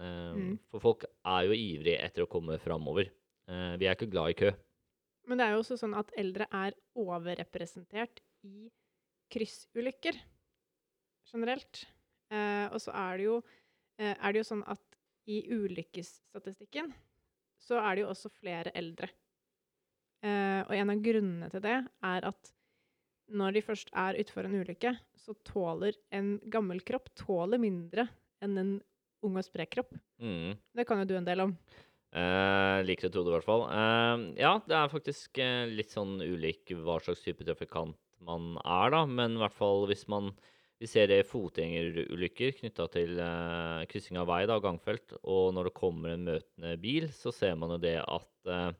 Mm. 0.00 0.56
For 0.72 0.80
folk 0.80 1.04
er 1.28 1.46
jo 1.46 1.54
ivrige 1.54 2.00
etter 2.00 2.24
å 2.24 2.30
komme 2.30 2.56
framover. 2.62 3.10
Vi 3.50 3.84
er 3.84 3.92
ikke 3.92 4.08
glad 4.08 4.32
i 4.32 4.36
kø. 4.38 4.48
Men 5.28 5.38
det 5.38 5.44
er 5.44 5.52
jo 5.52 5.60
også 5.60 5.76
sånn 5.76 5.96
at 5.98 6.12
eldre 6.18 6.46
er 6.56 6.76
overrepresentert 6.96 8.22
i 8.46 8.70
kryssulykker 9.30 10.16
generelt. 11.30 11.84
Eh, 12.30 12.66
og 12.70 12.80
så 12.82 12.94
er 12.94 13.18
det, 13.18 13.26
jo, 13.26 13.36
eh, 13.98 14.14
er 14.14 14.32
det 14.32 14.42
jo 14.42 14.48
sånn 14.48 14.64
at 14.70 14.89
i 15.28 15.42
ulykkesstatistikken 15.52 16.92
så 17.60 17.80
er 17.82 17.96
det 17.96 18.04
jo 18.04 18.12
også 18.12 18.30
flere 18.32 18.72
eldre. 18.76 19.10
Eh, 20.24 20.62
og 20.64 20.72
en 20.76 20.92
av 20.92 21.02
grunnene 21.04 21.50
til 21.52 21.62
det 21.64 21.76
er 21.84 22.26
at 22.28 22.54
når 23.30 23.54
de 23.54 23.62
først 23.62 23.92
er 23.94 24.18
utfor 24.20 24.46
en 24.46 24.56
ulykke, 24.58 24.94
så 25.20 25.36
tåler 25.46 25.96
en 26.16 26.34
gammel 26.50 26.80
kropp 26.86 27.12
tåler 27.18 27.60
mindre 27.62 28.08
enn 28.42 28.56
en 28.58 28.72
ung 29.26 29.36
og 29.36 29.46
sprek 29.46 29.74
kropp. 29.76 29.94
Mm. 30.22 30.56
Det 30.76 30.86
kan 30.88 31.02
jo 31.02 31.08
du 31.08 31.14
en 31.18 31.28
del 31.28 31.44
om. 31.44 31.54
Eh, 32.10 32.80
liker 32.88 33.06
å 33.06 33.12
tro 33.14 33.22
det, 33.22 33.30
i 33.30 33.36
hvert 33.36 33.46
fall. 33.46 33.66
Eh, 33.70 34.22
ja, 34.42 34.54
det 34.66 34.76
er 34.76 34.92
faktisk 34.92 35.38
eh, 35.42 35.68
litt 35.70 35.94
sånn 35.94 36.18
ulik 36.18 36.72
hva 36.82 36.98
slags 37.04 37.22
type 37.22 37.46
trafikant 37.46 37.98
man 38.26 38.56
er, 38.64 38.90
da. 38.96 39.04
Men 39.06 39.36
i 39.36 39.42
hvert 39.44 39.56
fall 39.56 39.86
hvis 39.90 40.08
man 40.10 40.32
vi 40.80 40.88
ser 40.88 41.10
det 41.10 41.18
i 41.20 41.26
fotgjengerulykker 41.28 42.54
knytta 42.56 42.86
til 42.94 43.18
eh, 43.20 43.82
kryssing 43.90 44.16
av 44.16 44.30
vei 44.30 44.44
og 44.48 44.62
gangfelt. 44.64 45.12
Og 45.28 45.50
når 45.52 45.68
det 45.68 45.76
kommer 45.76 46.14
en 46.14 46.24
møtende 46.30 46.76
bil, 46.80 47.10
så 47.12 47.32
ser 47.36 47.58
man 47.60 47.74
jo 47.74 47.80
det 47.82 47.98
at 48.00 48.48
eh, 48.48 48.70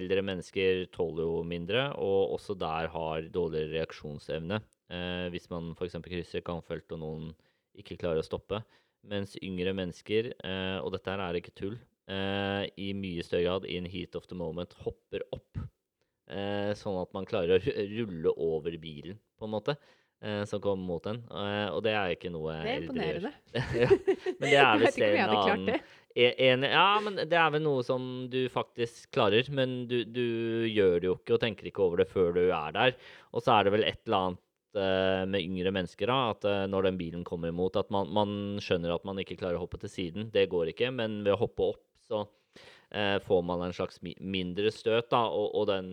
eldre 0.00 0.24
mennesker 0.24 0.86
tåler 0.94 1.26
jo 1.26 1.42
mindre, 1.44 1.90
og 2.00 2.32
også 2.38 2.56
der 2.56 2.88
har 2.94 3.28
dårligere 3.34 3.74
reaksjonsevne. 3.76 4.60
Eh, 4.88 5.26
hvis 5.34 5.50
man 5.52 5.74
f.eks. 5.76 5.98
krysser 6.08 6.44
gangfelt 6.46 6.96
og 6.96 7.02
noen 7.04 7.30
ikke 7.78 7.98
klarer 8.00 8.24
å 8.24 8.26
stoppe. 8.26 8.62
Mens 9.08 9.36
yngre 9.44 9.76
mennesker, 9.76 10.32
eh, 10.32 10.78
og 10.80 10.94
dette 10.96 11.12
her 11.12 11.26
er 11.26 11.38
ikke 11.38 11.56
tull, 11.60 11.76
eh, 12.08 12.64
i 12.80 12.94
mye 12.96 13.24
større 13.26 13.44
grad 13.44 13.68
in 13.68 13.84
heat 13.84 14.16
of 14.16 14.26
the 14.32 14.38
moment 14.38 14.72
hopper 14.80 15.28
opp. 15.36 15.60
Eh, 16.28 16.72
sånn 16.76 16.98
at 17.00 17.12
man 17.12 17.28
klarer 17.28 17.60
å 17.60 17.76
rulle 17.92 18.32
over 18.32 18.80
bilen, 18.80 19.20
på 19.38 19.44
en 19.44 19.54
måte, 19.54 19.76
som 20.50 20.60
kommer 20.60 20.82
mot 20.88 21.04
en. 21.06 21.20
Eh, 21.30 21.68
og 21.70 21.82
det 21.86 21.92
er 21.94 22.14
ikke 22.16 22.30
noe 22.34 22.56
Det 22.64 22.72
er 22.72 22.82
imponerende. 22.82 23.30
ja, 23.84 23.88
men 23.92 24.42
det 24.48 24.58
er 24.64 24.82
visst 24.82 24.98
en 25.04 25.34
annen. 25.36 25.68
E- 26.18 26.34
En, 26.48 26.64
ja, 26.66 26.86
men 27.04 27.14
det 27.20 27.36
er 27.38 27.50
vel 27.54 27.62
noe 27.62 27.84
som 27.86 28.02
du 28.32 28.40
faktisk 28.50 29.12
klarer, 29.14 29.46
men 29.54 29.84
du, 29.86 30.00
du 30.02 30.24
gjør 30.66 30.96
det 30.98 31.06
jo 31.06 31.14
ikke 31.20 31.36
og 31.36 31.42
tenker 31.44 31.68
ikke 31.70 31.84
over 31.84 32.00
det 32.02 32.08
før 32.10 32.32
du 32.34 32.40
er 32.48 32.72
der. 32.74 32.96
Og 33.30 33.44
så 33.44 33.54
er 33.54 33.68
det 33.68 33.74
vel 33.76 33.86
et 33.86 34.00
eller 34.08 34.24
annet 34.32 34.80
eh, 34.82 35.22
med 35.30 35.44
yngre 35.46 35.70
mennesker, 35.76 36.10
da, 36.10 36.16
at 36.32 36.48
eh, 36.50 36.64
når 36.72 36.88
den 36.88 36.98
bilen 36.98 37.22
kommer 37.28 37.52
imot, 37.54 37.78
at 37.78 37.94
man, 37.94 38.10
man 38.10 38.34
skjønner 38.64 38.96
at 38.96 39.06
man 39.06 39.22
ikke 39.22 39.38
klarer 39.38 39.60
å 39.60 39.62
hoppe 39.68 39.78
til 39.84 39.92
siden. 39.94 40.32
Det 40.34 40.48
går 40.50 40.72
ikke, 40.74 40.90
men 40.90 41.20
ved 41.22 41.36
å 41.36 41.40
hoppe 41.44 41.70
opp, 41.76 41.84
så 42.08 42.24
eh, 42.90 43.20
får 43.22 43.46
man 43.46 43.62
en 43.68 43.76
slags 43.76 44.02
mi 44.02 44.16
mindre 44.18 44.74
støt, 44.74 45.12
da, 45.14 45.22
og, 45.30 45.52
og 45.54 45.70
den 45.70 45.92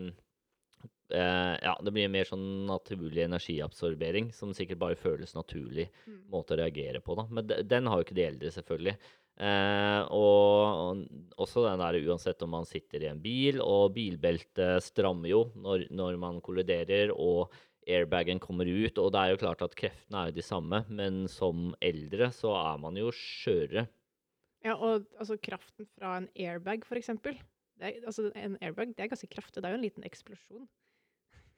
eh, 1.12 1.56
Ja, 1.62 1.76
det 1.84 1.94
blir 1.94 2.10
mer 2.10 2.26
sånn 2.30 2.66
naturlig 2.70 3.26
energiabsorbering, 3.26 4.32
som 4.34 4.54
sikkert 4.54 4.80
bare 4.82 4.96
føles 4.96 5.36
naturlig 5.36 5.90
Mm. 6.08 6.24
måte 6.32 6.56
å 6.56 6.60
reagere 6.62 7.02
på, 7.02 7.16
da. 7.16 7.28
Men 7.30 7.48
de, 7.48 7.62
den 7.64 7.86
har 7.88 8.00
jo 8.00 8.06
ikke 8.08 8.16
de 8.18 8.26
eldre, 8.26 8.52
selvfølgelig. 8.52 8.98
Eh, 9.38 10.02
og, 10.16 10.56
og 10.80 11.44
også 11.44 11.66
den 11.68 11.82
der 11.84 11.98
uansett 12.08 12.42
om 12.46 12.54
man 12.56 12.66
sitter 12.66 13.04
i 13.04 13.10
en 13.12 13.22
bil, 13.22 13.60
og 13.62 13.94
bilbeltet 13.94 14.84
strammer 14.84 15.30
jo 15.30 15.52
når, 15.56 15.90
når 15.92 16.18
man 16.18 16.40
kolliderer, 16.42 17.12
og 17.12 17.52
airbagen 17.86 18.40
kommer 18.42 18.66
ut, 18.66 18.98
og 18.98 19.12
det 19.14 19.20
er 19.22 19.34
jo 19.34 19.42
klart 19.44 19.62
at 19.62 19.76
kreftene 19.78 20.18
er 20.22 20.32
jo 20.32 20.38
de 20.40 20.46
samme, 20.46 20.80
men 20.90 21.28
som 21.30 21.76
eldre 21.86 22.32
så 22.34 22.56
er 22.58 22.80
man 22.82 22.96
jo 22.98 23.12
skjørere. 23.14 23.86
Ja, 24.66 24.74
og 24.74 25.06
altså 25.20 25.38
kraften 25.38 25.86
fra 25.94 26.16
en 26.18 26.30
airbag, 26.34 26.88
for 26.88 26.98
eksempel. 26.98 27.38
Det 27.78 27.92
er, 27.92 28.00
altså, 28.08 28.32
en 28.40 28.56
airbag 28.64 28.96
det 28.96 29.04
er 29.04 29.12
ganske 29.12 29.30
kraftig. 29.30 29.62
Det 29.62 29.68
er 29.68 29.76
jo 29.76 29.82
en 29.82 29.86
liten 29.86 30.08
eksplosjon. 30.08 30.66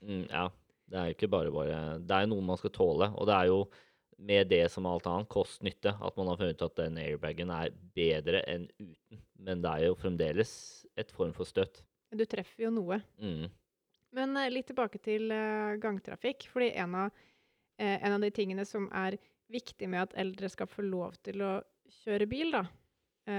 Mm, 0.05 0.25
ja, 0.29 0.47
det 0.87 0.97
er 0.97 1.09
jo 1.09 1.15
ikke 1.15 1.29
bare 1.31 1.51
bare 1.51 1.77
Det 2.03 2.13
er 2.13 2.25
jo 2.25 2.31
noe 2.35 2.45
man 2.45 2.59
skal 2.59 2.73
tåle, 2.75 3.09
og 3.17 3.27
det 3.29 3.35
er 3.35 3.49
jo 3.49 3.61
med 4.17 4.49
det 4.49 4.63
som 4.73 4.87
alt 4.89 5.05
annet, 5.09 5.29
kost-nytte, 5.29 5.93
at 5.93 6.17
man 6.17 6.31
har 6.31 6.39
funnet 6.39 6.57
ut 6.57 6.65
at 6.65 6.79
den 6.79 6.97
airbagen 7.01 7.51
er 7.53 7.73
bedre 7.97 8.41
enn 8.49 8.65
uten. 8.79 9.21
Men 9.37 9.61
det 9.61 9.73
er 9.73 9.85
jo 9.91 9.99
fremdeles 9.99 10.51
et 10.97 11.11
form 11.13 11.35
for 11.37 11.45
støt. 11.45 11.83
Du 12.09 12.23
treffer 12.25 12.65
jo 12.65 12.71
noe. 12.73 12.97
Mm. 13.21 13.45
Men 14.17 14.37
eh, 14.39 14.49
litt 14.53 14.69
tilbake 14.71 15.01
til 15.03 15.31
eh, 15.33 15.77
gangtrafikk. 15.81 16.47
fordi 16.49 16.71
en 16.81 16.95
av, 17.03 17.23
eh, 17.77 17.97
en 17.99 18.17
av 18.17 18.23
de 18.23 18.31
tingene 18.33 18.65
som 18.65 18.89
er 18.95 19.19
viktig 19.53 19.89
med 19.89 20.07
at 20.07 20.17
eldre 20.25 20.49
skal 20.49 20.69
få 20.71 20.87
lov 20.87 21.19
til 21.23 21.43
å 21.45 21.53
kjøre 22.01 22.27
bil, 22.27 22.51
da, 22.51 22.65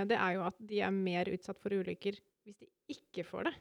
det 0.08 0.16
er 0.16 0.34
jo 0.36 0.44
at 0.44 0.56
de 0.68 0.80
er 0.84 0.92
mer 0.92 1.28
utsatt 1.32 1.58
for 1.60 1.72
ulykker 1.72 2.16
hvis 2.44 2.56
de 2.60 2.68
ikke 2.92 3.24
får 3.24 3.48
det. 3.48 3.52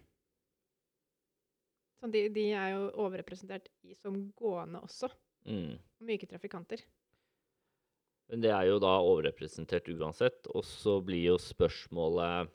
Sånn, 1.98 2.14
de, 2.14 2.28
de 2.34 2.46
er 2.54 2.76
jo 2.76 2.84
overrepresentert 3.06 3.72
i, 3.88 3.96
som 3.98 4.20
gående 4.38 4.84
også. 4.86 5.10
Mm. 5.50 5.78
Myke 6.06 6.30
trafikanter. 6.30 6.84
Men 8.28 8.44
det 8.44 8.52
er 8.52 8.68
jo 8.68 8.80
da 8.84 8.98
overrepresentert 9.00 9.88
uansett. 9.96 10.50
Og 10.54 10.66
så 10.68 11.00
blir 11.06 11.32
jo 11.32 11.38
spørsmålet, 11.42 12.52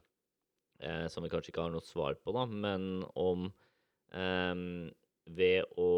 eh, 0.84 1.06
som 1.10 1.24
vi 1.24 1.32
kanskje 1.32 1.54
ikke 1.54 1.64
har 1.64 1.74
noe 1.74 1.86
svar 1.86 2.18
på, 2.20 2.34
da, 2.36 2.44
men 2.46 3.04
om 3.18 3.48
eh, 4.12 4.54
ved 5.32 5.78
å 5.78 5.90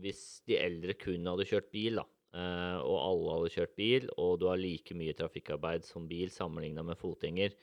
Hvis 0.00 0.42
de 0.48 0.58
eldre 0.60 0.94
kun 1.00 1.26
hadde 1.28 1.46
kjørt 1.48 1.70
bil, 1.74 2.00
da, 2.00 2.04
eh, 2.38 2.78
og 2.80 2.96
alle 3.00 3.36
hadde 3.38 3.52
kjørt 3.56 3.76
bil, 3.78 4.08
og 4.20 4.38
du 4.40 4.48
har 4.48 4.60
like 4.60 4.96
mye 4.96 5.14
trafikkarbeid 5.16 5.84
som 5.86 6.08
bil 6.08 6.32
sammenligna 6.32 6.84
med 6.86 7.00
fotgjenger, 7.00 7.54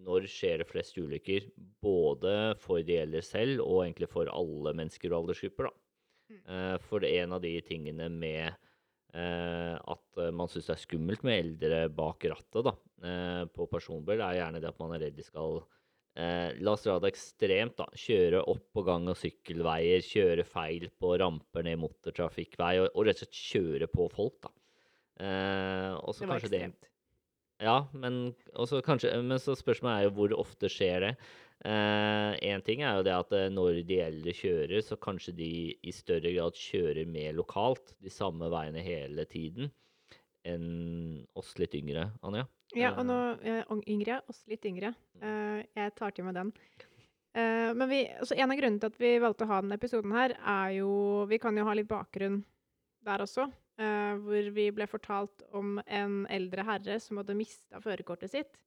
når 0.00 0.26
skjer 0.30 0.62
det 0.62 0.68
flest 0.70 0.98
ulykker? 1.00 1.50
Både 1.82 2.34
for 2.62 2.82
de 2.86 2.98
eldre 3.02 3.22
selv 3.26 3.64
og 3.64 3.84
egentlig 3.84 4.08
for 4.12 4.30
alle 4.32 4.74
mennesker 4.78 5.12
og 5.12 5.24
aldersgrupper. 5.24 5.70
Mm. 6.30 6.40
Eh, 6.40 6.76
for 6.86 7.02
det 7.02 7.10
en 7.18 7.34
av 7.36 7.42
de 7.42 7.56
tingene 7.66 8.06
med 8.12 8.46
eh, 8.48 9.74
at 9.74 10.22
eh, 10.22 10.30
man 10.30 10.48
syns 10.50 10.70
det 10.70 10.76
er 10.76 10.84
skummelt 10.84 11.26
med 11.26 11.40
eldre 11.42 11.82
bak 11.92 12.28
rattet 12.30 12.68
da, 12.70 12.76
på 13.50 13.66
personbil, 13.72 14.20
er 14.22 14.38
gjerne 14.38 14.60
det 14.62 14.70
at 14.70 14.80
man 14.82 14.94
er 14.94 15.06
redd 15.06 15.16
de 15.18 15.24
skal 15.26 15.62
eh, 16.14 16.52
La 16.60 16.74
oss 16.76 16.84
dra 16.86 16.98
det 17.02 17.10
ekstremt, 17.14 17.76
da. 17.80 17.88
Kjøre 17.96 18.44
opp 18.52 18.66
på 18.76 18.84
gang- 18.86 19.08
og 19.10 19.18
sykkelveier, 19.18 20.04
kjøre 20.06 20.46
feil 20.46 20.88
på 21.00 21.16
ramper 21.20 21.66
ned 21.66 21.80
motortrafikkvei, 21.82 22.74
og, 22.84 22.90
og 22.94 23.08
rett 23.08 23.20
og 23.20 23.26
slett 23.26 23.42
kjøre 23.50 23.90
på 23.90 24.08
folk, 24.14 24.38
da. 24.46 24.54
Eh, 25.20 25.98
Det 25.98 26.30
var 26.30 26.38
ekstremt. 26.38 26.80
det. 26.80 26.88
Ja, 27.60 27.76
men, 27.92 28.32
kanskje, 28.86 29.12
men 29.22 29.40
så 29.42 29.54
spørsmålet 29.58 29.96
er 29.98 30.08
jo 30.08 30.16
hvor 30.16 30.34
ofte 30.40 30.70
skjer 30.72 31.06
det. 31.06 31.14
Én 31.60 32.62
ting 32.64 32.80
er 32.80 32.96
jo 32.96 33.04
det 33.04 33.12
at 33.12 33.34
eh, 33.36 33.50
når 33.52 33.82
de 33.84 33.98
eldre 34.00 34.32
kjører, 34.32 34.80
så 34.80 34.96
kanskje 34.96 35.34
de 35.36 35.50
i 35.84 35.92
større 35.92 36.32
grad 36.32 36.56
kjører 36.56 37.04
mer 37.04 37.34
lokalt, 37.36 37.92
de 38.00 38.12
samme 38.12 38.48
veiene 38.52 38.80
hele 38.80 39.26
tiden, 39.28 39.68
enn 40.48 41.26
oss 41.36 41.52
litt 41.60 41.76
yngre, 41.76 42.08
Anja. 42.24 42.46
Ja, 42.76 42.94
og 42.94 43.02
Eh. 43.02 43.08
nå 43.08 43.18
eh, 43.42 43.92
yngre, 43.92 44.22
oss 44.30 44.44
litt 44.48 44.64
yngre. 44.64 44.94
Eh, 45.20 45.66
jeg 45.76 45.94
tar 45.98 46.14
til 46.16 46.24
meg 46.24 46.38
den. 46.38 46.52
Eh, 47.34 47.70
men 47.74 47.88
vi, 47.90 48.04
altså 48.08 48.38
en 48.38 48.50
av 48.50 48.58
grunnene 48.58 48.80
til 48.80 48.90
at 48.90 49.00
vi 49.02 49.10
valgte 49.22 49.44
å 49.44 49.50
ha 49.50 49.60
denne 49.60 49.76
episoden 49.78 50.14
her, 50.16 50.34
er 50.38 50.78
jo 50.80 51.26
Vi 51.28 51.38
kan 51.38 51.56
jo 51.56 51.66
ha 51.68 51.74
litt 51.74 51.90
bakgrunn 51.90 52.40
der 53.04 53.22
også. 53.22 53.50
Eh, 53.80 54.14
hvor 54.20 54.50
vi 54.56 54.66
ble 54.74 54.86
fortalt 54.90 55.44
om 55.56 55.78
en 55.86 56.22
eldre 56.32 56.66
herre 56.68 56.98
som 57.02 57.20
hadde 57.20 57.38
mista 57.38 57.80
førerkortet 57.82 58.32
sitt. 58.34 58.60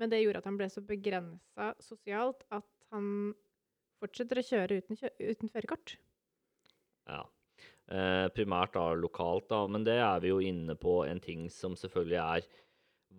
Men 0.00 0.12
det 0.12 0.22
gjorde 0.22 0.40
at 0.42 0.48
han 0.48 0.58
ble 0.60 0.68
så 0.72 0.82
begrensa 0.84 1.72
sosialt 1.84 2.44
at 2.54 2.68
han 2.94 3.34
fortsetter 4.00 4.40
å 4.40 4.46
kjøre 4.46 4.80
uten, 4.80 4.98
uten 5.20 5.52
førerkort. 5.52 5.96
Ja. 7.10 7.24
Eh, 7.90 8.26
primært 8.32 8.76
da 8.76 8.90
lokalt, 8.94 9.48
da. 9.50 9.64
Men 9.68 9.84
det 9.86 9.98
er 10.00 10.22
vi 10.22 10.32
jo 10.32 10.40
inne 10.44 10.76
på 10.78 11.02
en 11.04 11.20
ting 11.22 11.48
som 11.52 11.76
selvfølgelig 11.78 12.20
er 12.22 12.50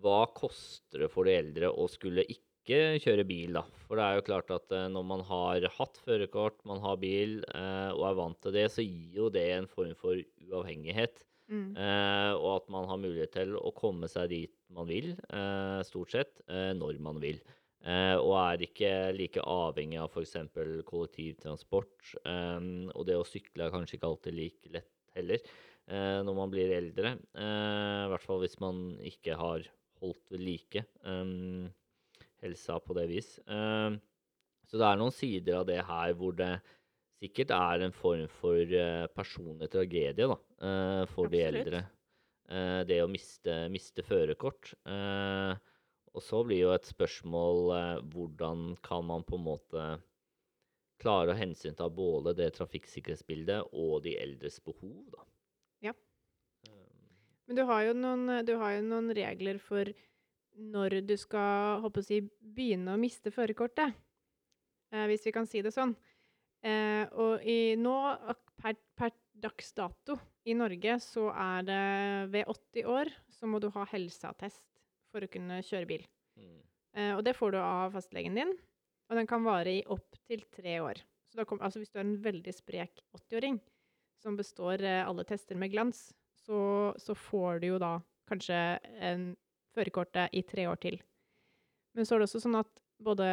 Hva 0.02 0.24
koster 0.32 1.04
det 1.04 1.10
for 1.12 1.28
de 1.28 1.34
eldre 1.36 1.68
å 1.68 1.84
skulle 1.92 2.24
ikke 2.24 2.51
kjøre 2.66 3.24
bil, 3.26 3.56
da? 3.58 3.64
For 3.86 3.98
det 3.98 4.04
er 4.04 4.18
jo 4.18 4.26
klart 4.26 4.52
at 4.54 4.74
eh, 4.74 4.88
når 4.92 5.04
man 5.08 5.24
har 5.28 5.66
hatt 5.78 5.98
førerkort, 6.04 6.60
man 6.68 6.82
har 6.84 7.00
bil 7.02 7.40
eh, 7.54 7.90
og 7.94 8.06
er 8.10 8.18
vant 8.18 8.40
til 8.44 8.54
det, 8.56 8.68
så 8.72 8.84
gir 8.84 9.18
jo 9.22 9.30
det 9.32 9.46
en 9.56 9.68
form 9.70 9.94
for 9.98 10.20
uavhengighet. 10.46 11.24
Mm. 11.52 11.74
Eh, 11.76 12.32
og 12.38 12.50
at 12.56 12.70
man 12.72 12.86
har 12.88 13.02
mulighet 13.02 13.34
til 13.34 13.56
å 13.58 13.74
komme 13.76 14.08
seg 14.08 14.30
dit 14.32 14.54
man 14.72 14.88
vil, 14.88 15.12
eh, 15.34 15.80
stort 15.84 16.14
sett, 16.14 16.40
når 16.48 17.02
man 17.04 17.18
vil. 17.20 17.42
Eh, 17.82 18.14
og 18.14 18.36
er 18.38 18.62
ikke 18.62 18.92
like 19.16 19.42
avhengig 19.42 19.98
av 19.98 20.14
f.eks. 20.14 20.38
kollektivtransport. 20.86 22.14
Og 22.22 23.04
det 23.08 23.18
å 23.18 23.26
sykle 23.26 23.66
er 23.66 23.74
kanskje 23.74 23.98
ikke 23.98 24.12
alltid 24.12 24.38
like 24.38 24.74
lett 24.78 24.92
heller 25.16 25.40
eh, 25.42 26.18
når 26.24 26.36
man 26.36 26.52
blir 26.52 26.72
eldre. 26.76 27.16
Eh, 27.36 28.00
I 28.06 28.10
hvert 28.12 28.26
fall 28.26 28.42
hvis 28.44 28.58
man 28.62 28.82
ikke 29.08 29.38
har 29.38 29.66
holdt 30.02 30.34
ved 30.34 30.44
like 30.44 30.84
eh, 30.84 31.32
helsa 32.42 32.78
på 32.82 32.96
det 32.98 33.08
vis. 33.10 33.34
Eh, 33.46 33.96
så 34.68 34.78
det 34.80 34.86
er 34.88 35.00
noen 35.00 35.14
sider 35.14 35.60
av 35.60 35.66
det 35.68 35.80
her 35.86 36.14
hvor 36.18 36.36
det 36.38 36.52
sikkert 37.22 37.52
er 37.54 37.84
en 37.86 37.94
form 37.94 38.28
for 38.40 38.58
eh, 38.58 39.08
personlig 39.14 39.68
tragedie 39.70 40.26
da, 40.26 40.38
for 41.06 41.12
for 41.14 41.32
de 41.32 41.42
eldre. 41.46 41.84
Eh, 42.50 42.80
det 42.88 43.02
å 43.02 43.10
miste, 43.10 43.66
miste 43.72 44.04
førerkort. 44.06 44.72
Eh, 44.84 45.52
og 46.12 46.24
så 46.24 46.42
blir 46.44 46.66
jo 46.66 46.72
et 46.74 46.88
spørsmål 46.88 47.60
eh, 47.76 48.00
hvordan 48.12 48.72
kan 48.84 49.06
man 49.08 49.24
på 49.24 49.38
en 49.38 49.46
måte 49.46 49.84
klare 51.02 51.32
å 51.32 51.38
hensynta 51.38 51.88
både 51.90 52.34
det 52.38 52.52
trafikksikkerhetsbildet 52.58 53.72
og 53.72 54.02
de 54.04 54.14
eldres 54.20 54.60
behov, 54.62 55.00
da. 55.14 55.24
Ja. 55.88 55.94
Eh, 56.68 57.14
Men 57.48 57.58
du 57.58 57.64
har 57.70 57.86
jo 57.88 57.94
noen, 57.98 58.44
du 58.46 58.54
har 58.60 58.76
jo 58.76 58.84
noen 58.86 59.10
regler 59.16 59.58
for 59.62 59.90
når 60.56 61.00
du 61.06 61.14
skal 61.20 61.82
håper 61.84 62.02
å 62.02 62.06
si, 62.06 62.20
begynne 62.40 62.94
å 62.94 63.00
miste 63.00 63.32
førerkortet. 63.34 63.94
Eh, 64.92 65.06
hvis 65.10 65.26
vi 65.26 65.34
kan 65.34 65.48
si 65.48 65.62
det 65.64 65.72
sånn. 65.74 65.94
Eh, 66.62 67.04
og 67.18 67.42
i 67.48 67.74
nå, 67.80 67.94
per, 68.60 68.76
per 68.98 69.14
dags 69.32 69.72
dato 69.74 70.18
i 70.46 70.54
Norge, 70.54 70.98
så 71.02 71.30
er 71.32 71.64
det 71.66 71.84
ved 72.34 72.50
80 72.50 72.90
år 72.90 73.10
så 73.32 73.48
må 73.50 73.58
du 73.62 73.70
ha 73.74 73.86
helseattest 73.90 74.62
for 75.12 75.24
å 75.24 75.30
kunne 75.30 75.62
kjøre 75.66 75.88
bil. 75.88 76.06
mm, 76.38 76.60
Eh, 76.92 77.14
og 77.16 77.22
det 77.24 77.32
får 77.32 77.54
du 77.54 77.56
av 77.56 77.94
fastlegen 77.94 78.34
din, 78.36 78.50
og 79.08 79.16
den 79.16 79.28
kan 79.28 79.44
vare 79.44 79.78
i 79.78 79.84
opptil 79.88 80.42
tre 80.52 80.74
år. 80.84 80.98
Så 81.30 81.38
da 81.40 81.46
kom, 81.48 81.60
altså 81.64 81.80
hvis 81.80 81.92
du 81.92 81.96
er 81.96 82.04
en 82.04 82.18
veldig 82.20 82.52
sprek 82.52 83.00
80-åring 83.16 83.56
som 84.20 84.36
består 84.36 84.84
eh, 84.84 85.00
alle 85.00 85.24
tester 85.24 85.56
med 85.56 85.72
glans, 85.72 86.10
så, 86.44 86.92
så 87.00 87.16
får 87.16 87.62
du 87.62 87.70
jo 87.70 87.78
da 87.80 87.94
kanskje 88.28 88.58
en 89.00 89.30
førerkortet 89.76 90.32
i 90.36 90.44
tre 90.46 90.68
år 90.70 90.80
til. 90.82 91.00
Men 91.96 92.08
så 92.08 92.14
er 92.14 92.22
det 92.22 92.28
også 92.28 92.42
sånn 92.44 92.60
at 92.60 92.70
både 93.02 93.26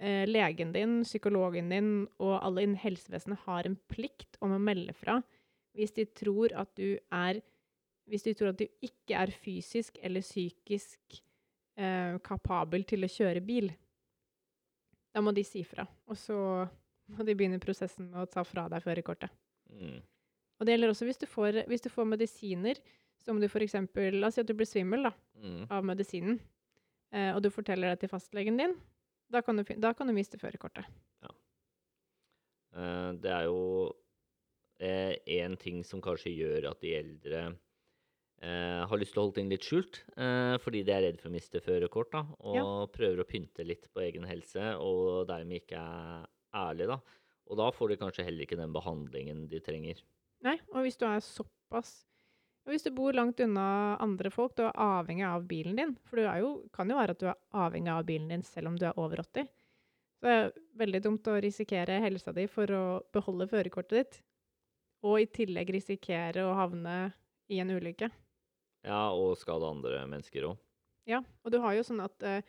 eh, 0.00 0.24
legen 0.28 0.72
din, 0.74 1.00
psykologen 1.06 1.70
din 1.72 1.92
og 2.18 2.38
alle 2.40 2.64
innen 2.66 2.80
helsevesenet 2.80 3.44
har 3.46 3.68
en 3.68 3.78
plikt 3.90 4.40
om 4.42 4.56
å 4.56 4.62
melde 4.62 4.94
fra 4.96 5.20
hvis 5.78 5.94
de 5.94 6.04
tror 6.18 6.54
at 6.58 6.70
du 6.78 6.98
er 7.14 7.42
Hvis 8.10 8.24
de 8.26 8.32
tror 8.34 8.48
at 8.50 8.58
du 8.58 8.66
ikke 8.82 9.14
er 9.14 9.30
fysisk 9.30 9.98
eller 10.02 10.24
psykisk 10.24 11.20
eh, 11.78 12.16
kapabel 12.26 12.82
til 12.82 13.06
å 13.06 13.10
kjøre 13.10 13.42
bil. 13.44 13.68
Da 15.14 15.22
må 15.22 15.30
de 15.30 15.44
si 15.46 15.62
fra. 15.62 15.84
Og 16.10 16.18
så 16.18 16.34
må 17.14 17.26
de 17.26 17.36
begynne 17.38 17.60
prosessen 17.62 18.08
med 18.10 18.24
å 18.24 18.26
ta 18.26 18.42
fra 18.42 18.64
deg 18.72 18.82
førerkortet. 18.82 19.30
mm, 19.70 20.00
Og 20.58 20.66
det 20.66 20.74
gjelder 20.74 20.90
også 20.90 21.06
hvis 21.06 21.22
du 21.22 21.26
får, 21.30 21.60
hvis 21.70 21.86
du 21.86 21.88
får 21.88 22.10
medisiner 22.10 22.82
som 23.24 23.40
du 23.40 23.46
f.eks. 23.48 23.76
La 24.16 24.30
oss 24.30 24.38
si 24.38 24.42
at 24.42 24.48
du 24.48 24.54
blir 24.56 24.68
svimmel 24.68 25.08
da, 25.08 25.12
mm. 25.40 25.62
av 25.72 25.86
medisinen, 25.86 26.40
eh, 27.12 27.30
og 27.34 27.42
du 27.44 27.50
forteller 27.52 27.92
det 27.92 28.04
til 28.04 28.12
fastlegen 28.12 28.60
din. 28.60 28.76
Da 29.30 29.42
kan 29.46 29.60
du, 29.60 29.64
da 29.78 29.92
kan 29.94 30.10
du 30.10 30.16
miste 30.16 30.40
førerkortet. 30.40 30.88
Eh, 32.70 33.10
det 33.22 33.32
er 33.34 33.48
jo 33.50 33.90
én 34.80 35.58
ting 35.60 35.82
som 35.84 36.00
kanskje 36.00 36.32
gjør 36.32 36.70
at 36.70 36.80
de 36.80 36.94
eldre 36.96 37.40
eh, 38.40 38.82
har 38.88 39.00
lyst 39.00 39.12
til 39.12 39.20
å 39.20 39.24
holde 39.26 39.36
ting 39.36 39.50
litt 39.50 39.66
skjult 39.66 39.98
eh, 40.16 40.54
fordi 40.62 40.80
de 40.86 40.94
er 40.94 41.02
redd 41.04 41.18
for 41.20 41.28
å 41.28 41.34
miste 41.34 41.60
førerkort, 41.60 42.12
da, 42.14 42.22
og 42.40 42.56
Ja. 42.56 42.64
prøver 42.94 43.20
å 43.20 43.28
pynte 43.28 43.66
litt 43.66 43.90
på 43.92 44.00
egen 44.06 44.24
helse, 44.24 44.72
og 44.80 45.28
dermed 45.28 45.60
ikke 45.64 45.76
er 45.82 46.30
ærlig, 46.56 46.88
da. 46.88 47.00
Og 47.50 47.58
da 47.58 47.68
får 47.74 47.92
de 47.92 48.00
kanskje 48.00 48.24
heller 48.24 48.46
ikke 48.46 48.56
den 48.56 48.72
behandlingen 48.72 49.44
de 49.50 49.60
trenger. 49.60 50.00
Nei, 50.46 50.56
og 50.72 50.86
hvis 50.86 50.96
du 50.96 51.04
er 51.04 51.20
såpass 51.20 52.06
Hvis 52.68 52.84
du 52.84 52.90
bor 52.94 53.16
langt 53.16 53.40
unna 53.40 53.96
andre 54.02 54.30
folk, 54.30 54.54
du 54.56 54.66
er 54.66 54.76
avhengig 54.76 55.24
av 55.26 55.46
bilen 55.48 55.78
din 55.78 55.94
For 56.06 56.20
det 56.20 56.26
er 56.28 56.42
jo, 56.42 56.50
kan 56.74 56.90
jo 56.90 56.98
være 56.98 57.16
at 57.16 57.22
du 57.22 57.28
er 57.30 57.38
avhengig 57.56 57.92
av 57.92 58.06
bilen 58.08 58.28
din 58.30 58.44
selv 58.46 58.70
om 58.70 58.76
du 58.78 58.84
er 58.86 58.98
over 59.00 59.22
80. 59.24 59.48
Så 60.20 60.26
det 60.28 60.34
er 60.36 60.50
veldig 60.82 61.00
dumt 61.06 61.30
å 61.32 61.38
risikere 61.40 62.00
helsa 62.04 62.34
di 62.36 62.44
for 62.52 62.70
å 62.76 62.84
beholde 63.14 63.48
førerkortet 63.48 63.96
ditt. 63.96 64.18
Og 65.08 65.22
i 65.22 65.30
tillegg 65.32 65.72
risikere 65.72 66.44
å 66.44 66.56
havne 66.58 66.96
i 67.50 67.62
en 67.62 67.72
ulykke. 67.72 68.10
Ja, 68.84 69.08
og 69.16 69.38
skade 69.40 69.68
andre 69.68 70.04
mennesker 70.08 70.50
òg. 70.50 70.60
Ja, 71.08 71.22
og 71.42 71.54
du 71.54 71.58
har 71.64 71.74
jo 71.74 71.84
sånn 71.86 72.02
at 72.04 72.22
eh, 72.28 72.44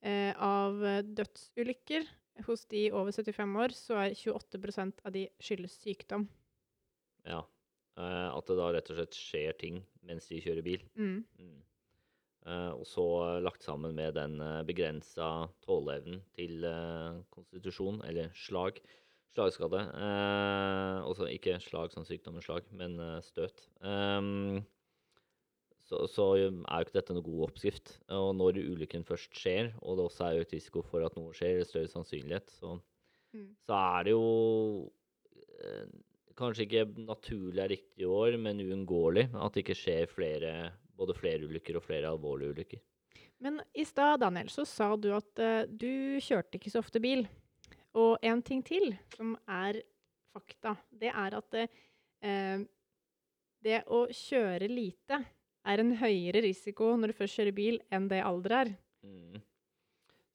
eh, 0.00 0.32
av 0.40 0.80
dødsulykker 1.04 2.08
hos 2.46 2.64
de 2.72 2.88
over 2.96 3.12
75 3.12 3.56
år, 3.60 3.76
så 3.76 4.00
er 4.00 4.16
28% 4.16 5.04
av 5.04 5.12
de 5.14 5.26
skyldes 5.42 5.76
sykdom. 5.84 6.26
Ja. 7.28 7.44
Eh, 8.00 8.28
at 8.32 8.48
det 8.48 8.56
da 8.56 8.70
rett 8.72 8.92
og 8.92 9.00
slett 9.00 9.18
skjer 9.18 9.56
ting 9.60 9.82
mens 10.08 10.30
de 10.30 10.40
kjører 10.40 10.64
bil. 10.64 10.84
Mm. 10.96 11.20
Mm. 11.40 11.58
Eh, 12.48 12.72
og 12.72 12.86
så 12.88 13.04
eh, 13.26 13.42
lagt 13.44 13.66
sammen 13.66 13.92
med 13.98 14.14
den 14.16 14.38
uh, 14.40 14.62
begrensa 14.64 15.50
tåleevnen 15.66 16.22
til 16.38 16.64
eh, 16.64 17.20
konstitusjon, 17.34 18.00
eller 18.08 18.32
slag. 18.38 18.80
Slagskade. 19.30 19.84
Også 21.06 21.28
ikke 21.30 21.60
slag 21.62 21.92
som 21.94 22.02
sykdom, 22.02 22.34
men 22.34 22.42
slag, 22.42 22.64
men 22.74 22.96
eh, 22.98 23.18
støt. 23.22 23.60
Så, 25.86 26.00
så 26.10 26.24
er 26.34 26.40
jo 26.40 26.48
ikke 26.82 26.96
dette 26.96 27.14
noe 27.14 27.26
god 27.26 27.44
oppskrift. 27.46 27.92
Og 28.14 28.32
når 28.38 28.58
ulykken 28.62 29.06
først 29.06 29.34
skjer, 29.38 29.70
og 29.82 29.98
det 29.98 30.08
også 30.08 30.26
er 30.26 30.42
økt 30.42 30.56
risiko 30.56 30.82
for 30.86 31.06
at 31.06 31.14
noe 31.18 31.34
skjer, 31.34 31.60
eller 31.60 31.68
større 31.68 31.92
sannsynlighet, 31.92 32.50
så, 32.58 32.78
Mm. 33.30 33.52
så 33.62 33.76
er 33.78 34.06
det 34.08 34.10
jo 34.10 34.90
eh, 35.62 35.86
kanskje 36.40 36.66
ikke 36.66 36.86
naturlig 37.06 37.62
er 37.62 37.72
riktig 37.74 38.04
i 38.04 38.08
år, 38.08 38.38
men 38.40 38.62
uunngåelig 38.64 39.28
at 39.32 39.54
det 39.54 39.64
ikke 39.64 39.78
skjer 39.78 40.08
flere, 40.10 40.54
både 40.98 41.16
flere 41.16 41.46
ulykker 41.46 41.78
og 41.78 41.84
flere 41.86 42.10
alvorlige 42.10 42.56
ulykker. 42.56 42.82
Men 43.40 43.60
i 43.72 43.86
stad, 43.88 44.20
Daniel, 44.20 44.50
så 44.52 44.66
sa 44.68 44.90
du 45.00 45.10
at 45.16 45.40
uh, 45.40 45.62
du 45.64 46.20
kjørte 46.20 46.58
ikke 46.58 46.72
så 46.72 46.82
ofte 46.82 47.00
bil. 47.00 47.24
Og 47.96 48.18
en 48.22 48.42
ting 48.44 48.60
til 48.66 48.92
som 49.16 49.32
er 49.48 49.80
fakta, 50.34 50.76
det 50.94 51.10
er 51.10 51.34
at 51.34 51.56
eh, 51.58 52.62
det 53.64 53.80
å 53.90 54.04
kjøre 54.14 54.68
lite 54.70 55.18
er 55.66 55.82
en 55.82 55.92
høyere 55.98 56.44
risiko 56.44 56.92
når 56.96 57.10
du 57.12 57.18
først 57.18 57.40
kjører 57.40 57.56
bil, 57.56 57.80
enn 57.90 58.06
det 58.12 58.22
alder 58.22 58.56
er. 58.60 58.72
Mm. 59.02 59.40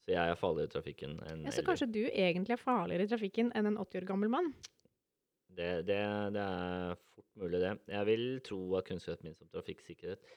Så 0.06 0.14
jeg 0.14 0.34
er 0.34 0.38
farligere 0.38 0.70
i 0.70 0.74
trafikken 0.76 1.16
enn 1.26 1.48
Ja, 1.48 1.54
så 1.56 1.64
kanskje 1.66 1.88
du 1.90 2.04
egentlig 2.06 2.54
er 2.54 2.62
farligere 2.62 3.08
i 3.08 3.10
trafikken 3.10 3.50
enn 3.58 3.72
en 3.72 3.80
80 3.82 4.04
år 4.04 4.10
gammel 4.12 4.30
mann? 4.36 4.52
Det, 5.56 5.70
det, 5.88 6.00
det 6.36 6.42
er 6.44 6.96
fort 7.16 7.30
mulig, 7.40 7.62
det. 7.64 7.74
Jeg 7.94 8.08
vil 8.10 8.26
tro 8.44 8.60
at 8.80 8.88
kunnskapen 8.90 9.30
min 9.30 9.38
som 9.38 9.48
trafikksikkerhet 9.54 10.34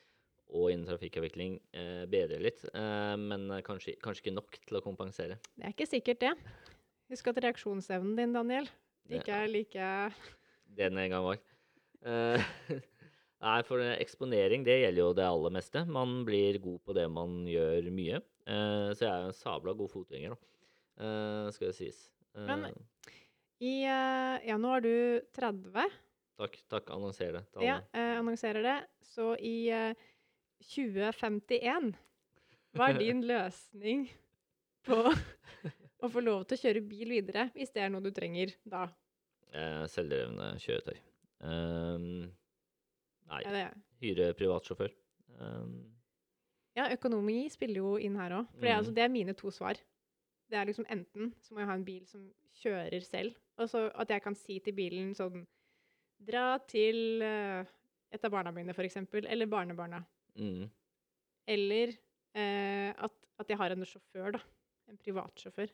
og 0.48 0.70
innen 0.72 0.86
trafikkavvikling 0.88 1.58
eh, 1.76 2.04
bedrer 2.08 2.40
litt, 2.40 2.62
eh, 2.70 3.14
men 3.20 3.48
kanskje, 3.66 3.96
kanskje 4.00 4.24
ikke 4.24 4.36
nok 4.36 4.58
til 4.64 4.78
å 4.78 4.84
kompensere. 4.84 5.36
Det 5.58 5.66
er 5.66 5.74
ikke 5.74 5.88
sikkert, 5.90 6.22
det. 6.22 6.32
Husk 7.12 7.28
at 7.32 7.40
reaksjonsevnen 7.44 8.16
din, 8.16 8.36
Daniel, 8.36 8.68
ikke 9.08 9.42
er 9.42 9.50
like 9.50 9.90
det 10.76 10.90
den 10.92 10.98
en 11.00 11.10
gang 11.12 11.24
var. 11.26 11.38
Eh, 12.06 12.48
nei, 13.44 13.58
for 13.66 13.82
eksponering, 13.96 14.64
det 14.66 14.80
gjelder 14.82 15.02
jo 15.02 15.12
det 15.16 15.26
aller 15.26 15.54
meste. 15.58 15.84
Man 15.88 16.20
blir 16.28 16.60
god 16.62 16.82
på 16.86 16.96
det 16.96 17.06
man 17.12 17.40
gjør 17.48 17.88
mye. 17.94 18.20
Eh, 18.48 18.90
så 18.94 19.04
jeg 19.04 19.10
er 19.12 19.30
en 19.30 19.36
sabla 19.36 19.74
god 19.76 19.92
fotgjenger, 19.92 20.36
da. 20.36 20.44
Eh, 20.98 21.48
skal 21.54 21.70
det 21.70 21.76
sies. 21.78 22.04
Eh, 22.36 22.46
Men- 22.48 22.78
I 23.64 23.72
eh, 23.84 24.36
Ja, 24.48 24.56
nå 24.60 24.70
er 24.76 24.84
du 24.84 24.92
30. 25.34 25.88
takk, 26.38 26.58
takk. 26.70 26.90
Annonser 26.94 27.32
det 27.34 27.44
til 27.52 27.64
Ja, 27.66 27.78
alle. 27.80 27.88
eh, 27.98 28.18
annonserer 28.20 28.62
det. 28.62 28.76
Så 29.02 29.32
i 29.40 29.68
eh, 29.74 29.94
2051 30.62 31.94
Hva 32.76 32.90
er 32.92 32.98
din 33.00 33.22
løsning 33.32 34.06
på 34.86 35.00
å 35.98 36.08
få 36.12 36.22
lov 36.22 36.44
til 36.46 36.58
å 36.58 36.62
kjøre 36.62 36.82
bil 36.86 37.10
videre, 37.16 37.48
hvis 37.56 37.72
det 37.74 37.82
er 37.82 37.90
noe 37.90 38.04
du 38.04 38.10
trenger 38.14 38.52
da? 38.68 38.84
Eh, 39.50 39.84
selvdrevne 39.90 40.52
kjøretøy. 40.62 40.98
Um, 41.40 42.04
nei, 43.30 43.40
Ja, 43.44 43.52
det, 43.54 43.64
hyre 44.02 44.30
privatsjåfør. 44.38 44.92
Um, 45.38 45.72
ja 46.78 46.86
økonomi 46.94 47.48
spiller 47.50 47.80
jo 47.82 47.96
inn 47.98 48.16
her 48.20 48.36
òg. 48.38 48.46
For 48.54 48.62
det, 48.62 48.70
er 48.70 48.74
Mm. 48.76 48.78
altså, 48.82 48.94
det 48.94 49.02
er 49.02 49.08
mine 49.12 49.34
to 49.34 49.50
svar. 49.50 49.80
Det 50.48 50.56
er 50.60 50.66
liksom 50.70 50.86
enten 50.88 51.32
så 51.42 51.54
må 51.54 51.60
jeg 51.64 51.68
ha 51.68 51.74
en 51.74 51.84
bil 51.84 52.04
som 52.06 52.22
kjører 52.62 53.02
selv, 53.04 53.34
og 53.58 53.70
så 53.70 53.86
at 53.98 54.10
jeg 54.14 54.22
kan 54.24 54.36
si 54.38 54.58
til 54.64 54.76
bilen 54.76 55.14
sånn 55.18 55.44
Dra 56.18 56.56
til 56.66 57.22
eh, 57.22 57.68
et 58.10 58.24
av 58.26 58.32
barna 58.32 58.50
mine, 58.50 58.74
for 58.74 58.82
eksempel, 58.82 59.22
eller 59.30 59.46
barnebarna. 59.46 60.00
mm, 60.34 60.64
Eller 61.46 61.92
eh, 62.34 62.90
at, 62.90 63.14
at 63.38 63.52
jeg 63.52 63.58
har 63.60 63.70
en 63.70 63.86
sjåfør, 63.86 64.32
da. 64.34 64.40
En 64.90 64.98
privatsjåfør. 64.98 65.70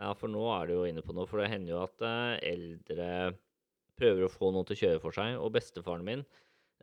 Ja, 0.00 0.10
for 0.18 0.32
nå 0.32 0.42
er 0.56 0.66
du 0.66 0.74
jo 0.74 0.86
inne 0.88 1.04
på 1.06 1.14
noe. 1.14 1.28
For 1.30 1.38
det 1.38 1.52
hender 1.52 1.76
jo 1.76 1.82
at 1.84 2.02
eh, 2.02 2.32
eldre 2.50 3.08
prøver 3.94 4.26
å 4.26 4.32
få 4.32 4.50
noen 4.50 4.66
til 4.66 4.74
å 4.74 4.80
kjøre 4.82 5.02
for 5.04 5.14
seg. 5.14 5.36
Og 5.38 5.52
bestefaren 5.54 6.06
min, 6.06 6.24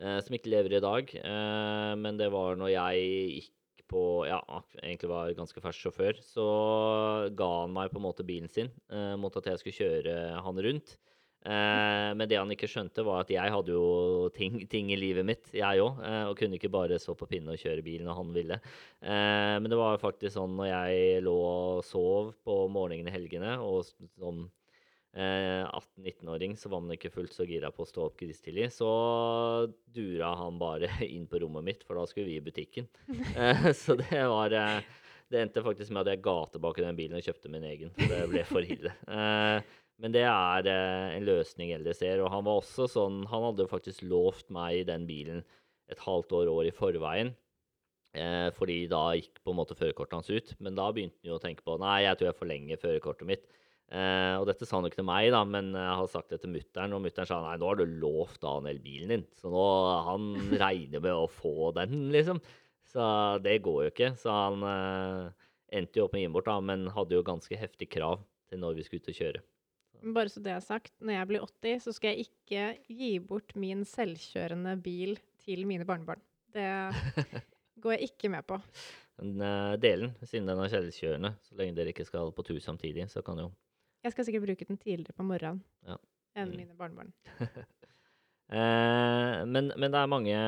eh, 0.00 0.16
som 0.24 0.36
ikke 0.38 0.52
lever 0.54 0.78
i 0.78 0.84
dag, 0.84 1.12
eh, 1.20 1.92
men 2.00 2.20
det 2.20 2.30
var 2.32 2.56
når 2.56 2.72
jeg 2.72 3.10
gikk 3.36 3.52
på 3.92 4.02
Ja, 4.28 4.40
egentlig 4.80 5.10
var 5.12 5.32
ganske 5.38 5.62
fersk 5.62 5.86
sjåfør, 5.86 6.18
så 6.24 6.46
ga 7.36 7.48
han 7.62 7.74
meg 7.76 7.92
på 7.92 8.00
en 8.00 8.06
måte 8.08 8.24
bilen 8.26 8.50
sin 8.52 8.70
eh, 8.90 9.14
mot 9.20 9.36
at 9.38 9.50
jeg 9.52 9.60
skulle 9.62 9.78
kjøre 9.80 10.14
han 10.46 10.62
rundt. 10.66 10.96
Eh, 11.42 12.10
men 12.14 12.28
det 12.30 12.36
han 12.38 12.52
ikke 12.54 12.68
skjønte, 12.70 13.02
var 13.02 13.24
at 13.24 13.30
jeg 13.34 13.50
hadde 13.50 13.74
jo 13.74 14.28
ting, 14.36 14.60
ting 14.70 14.92
i 14.94 14.98
livet 15.00 15.26
mitt, 15.26 15.48
jeg 15.58 15.82
òg, 15.82 15.98
eh, 16.06 16.24
og 16.30 16.36
kunne 16.38 16.54
ikke 16.58 16.70
bare 16.70 17.00
stå 17.02 17.16
på 17.18 17.26
pinne 17.32 17.56
og 17.56 17.58
kjøre 17.58 17.82
bil 17.82 18.04
når 18.06 18.18
han 18.20 18.30
ville. 18.36 18.58
Eh, 19.02 19.56
men 19.58 19.66
det 19.72 19.78
var 19.80 19.98
faktisk 20.02 20.36
sånn 20.36 20.54
når 20.60 20.70
jeg 20.70 21.22
lå 21.26 21.34
og 21.42 21.82
sov 21.86 22.30
på 22.46 22.60
morgenen 22.70 23.10
i 23.10 23.16
helgene, 23.16 23.56
og 23.58 23.82
s- 23.88 23.96
som 24.14 24.44
eh, 24.46 24.50
18-19-åring 25.12 26.54
så 26.56 26.70
var 26.72 26.80
man 26.80 26.94
ikke 26.94 27.10
fullt 27.12 27.34
så 27.36 27.44
gira 27.44 27.68
på 27.74 27.84
å 27.84 27.88
stå 27.88 28.06
opp 28.06 28.16
gristidlig, 28.16 28.70
så 28.72 28.88
dura 29.92 30.30
han 30.40 30.56
bare 30.60 30.88
inn 31.14 31.26
på 31.28 31.42
rommet 31.42 31.66
mitt, 31.66 31.84
for 31.84 32.00
da 32.00 32.06
skulle 32.08 32.30
vi 32.30 32.38
i 32.40 32.44
butikken. 32.44 32.88
Eh, 33.36 33.68
så 33.76 33.96
det 33.98 34.22
var 34.28 34.52
eh, 34.56 34.80
Det 35.32 35.40
endte 35.40 35.64
faktisk 35.64 35.92
med 35.92 36.04
at 36.04 36.14
jeg 36.14 36.24
ga 36.24 36.36
tilbake 36.52 36.84
den 36.84 36.96
bilen 36.96 37.16
og 37.20 37.24
kjøpte 37.24 37.52
min 37.52 37.64
egen, 37.68 37.92
for 37.96 38.08
det 38.12 38.24
ble 38.32 38.44
for 38.48 38.74
ille. 38.76 38.96
Eh, 39.12 39.78
men 40.02 40.14
det 40.14 40.24
er 40.26 40.66
eh, 40.66 41.16
en 41.18 41.26
løsning 41.28 41.72
eldre 41.76 41.94
ser, 41.94 42.22
og 42.24 42.32
han 42.32 42.44
var 42.46 42.58
også 42.58 42.88
sånn 42.90 43.20
Han 43.30 43.44
hadde 43.50 43.68
faktisk 43.70 44.02
lovt 44.02 44.48
meg 44.50 44.88
den 44.88 45.04
bilen 45.06 45.44
et 45.92 46.00
halvt 46.02 46.32
år, 46.38 46.50
år 46.50 46.70
i 46.70 46.74
forveien. 46.74 47.34
Eh, 48.12 48.48
fordi 48.56 48.84
da 48.92 49.12
gikk 49.16 49.40
på 49.44 49.52
en 49.52 49.58
måte 49.60 49.76
førerkortet 49.76 50.16
hans 50.18 50.30
ut. 50.32 50.54
Men 50.60 50.76
da 50.76 50.88
begynte 50.92 51.20
han 51.20 51.32
jo 51.32 51.38
å 51.38 51.42
tenke 51.42 51.64
på 51.64 51.78
nei, 51.80 52.02
jeg 52.06 52.18
tror 52.18 52.30
jeg 52.30 52.40
forlenger 52.40 52.80
førerkortet 52.82 53.28
mitt. 53.28 53.46
Eh, 53.92 54.34
og 54.40 54.46
dette 54.48 54.64
sa 54.64 54.78
han 54.78 54.86
jo 54.86 54.88
ikke 54.88 55.02
til 55.02 55.08
meg, 55.08 55.28
da, 55.34 55.42
men 55.44 55.74
jeg 55.76 55.96
har 56.00 56.08
sagt 56.08 56.32
det 56.32 56.38
til 56.40 56.54
mutter'n, 56.54 56.94
og 56.96 57.02
mutter'n 57.04 57.28
sa 57.28 57.42
nei, 57.44 57.58
nå 57.60 57.68
har 57.68 57.76
du 57.76 57.96
lovt 58.00 58.40
Daniel 58.40 58.80
bilen 58.80 59.12
din, 59.12 59.24
så 59.36 59.52
nå 59.52 59.64
han 60.08 60.30
regner 60.64 61.02
med 61.04 61.12
å 61.12 61.28
få 61.28 61.72
den, 61.76 62.06
liksom. 62.14 62.40
Så 62.92 63.04
det 63.44 63.58
går 63.64 63.86
jo 63.86 63.92
ikke. 63.92 64.10
Så 64.20 64.32
han 64.32 64.64
eh, 64.68 65.48
endte 65.76 66.00
jo 66.00 66.06
opp 66.06 66.16
med 66.16 66.20
å 66.20 66.24
gi 66.24 66.28
den 66.28 66.36
bort, 66.36 66.48
da, 66.48 66.58
men 66.64 66.88
hadde 66.92 67.18
jo 67.18 67.26
ganske 67.26 67.58
heftig 67.58 67.90
krav 67.92 68.22
til 68.48 68.60
når 68.62 68.78
vi 68.78 68.86
skulle 68.86 69.04
ut 69.04 69.12
og 69.12 69.18
kjøre. 69.18 69.44
Bare 70.16 70.32
så 70.32 70.42
det 70.42 70.56
er 70.56 70.64
sagt, 70.64 70.92
når 70.98 71.14
jeg 71.14 71.28
blir 71.30 71.44
80, 71.46 71.82
så 71.84 71.94
skal 71.94 72.12
jeg 72.12 72.26
ikke 72.26 72.64
gi 72.90 73.12
bort 73.22 73.52
min 73.60 73.84
selvkjørende 73.86 74.74
bil 74.82 75.14
til 75.44 75.62
mine 75.68 75.86
barnebarn. 75.88 76.24
Det 76.52 76.66
går 77.82 77.96
jeg 77.96 78.10
ikke 78.10 78.32
med 78.32 78.48
på. 78.48 78.58
Men 79.20 79.44
eh, 79.46 79.74
delen, 79.82 80.16
siden 80.24 80.50
den 80.50 80.64
er 80.64 80.72
selvkjørende, 80.72 81.36
så 81.44 81.60
lenge 81.60 81.76
dere 81.76 81.92
ikke 81.94 82.08
skal 82.08 82.32
på 82.34 82.44
tur 82.48 82.58
samtidig, 82.64 83.06
så 83.12 83.22
kan 83.24 83.40
jo 83.44 83.52
Jeg 84.02 84.14
skal 84.14 84.26
sikkert 84.26 84.46
bruke 84.48 84.66
den 84.66 84.80
tidligere 84.82 85.14
på 85.14 85.26
morgenen 85.26 85.62
Ja. 85.86 85.96
enn 86.36 86.50
Mm. 86.50 86.56
mine 86.56 86.74
barnebarn. 86.78 87.12
Eh, 88.52 89.46
men, 89.48 89.72
men 89.80 89.92
det 89.94 89.96
er 89.96 90.08
mange 90.10 90.38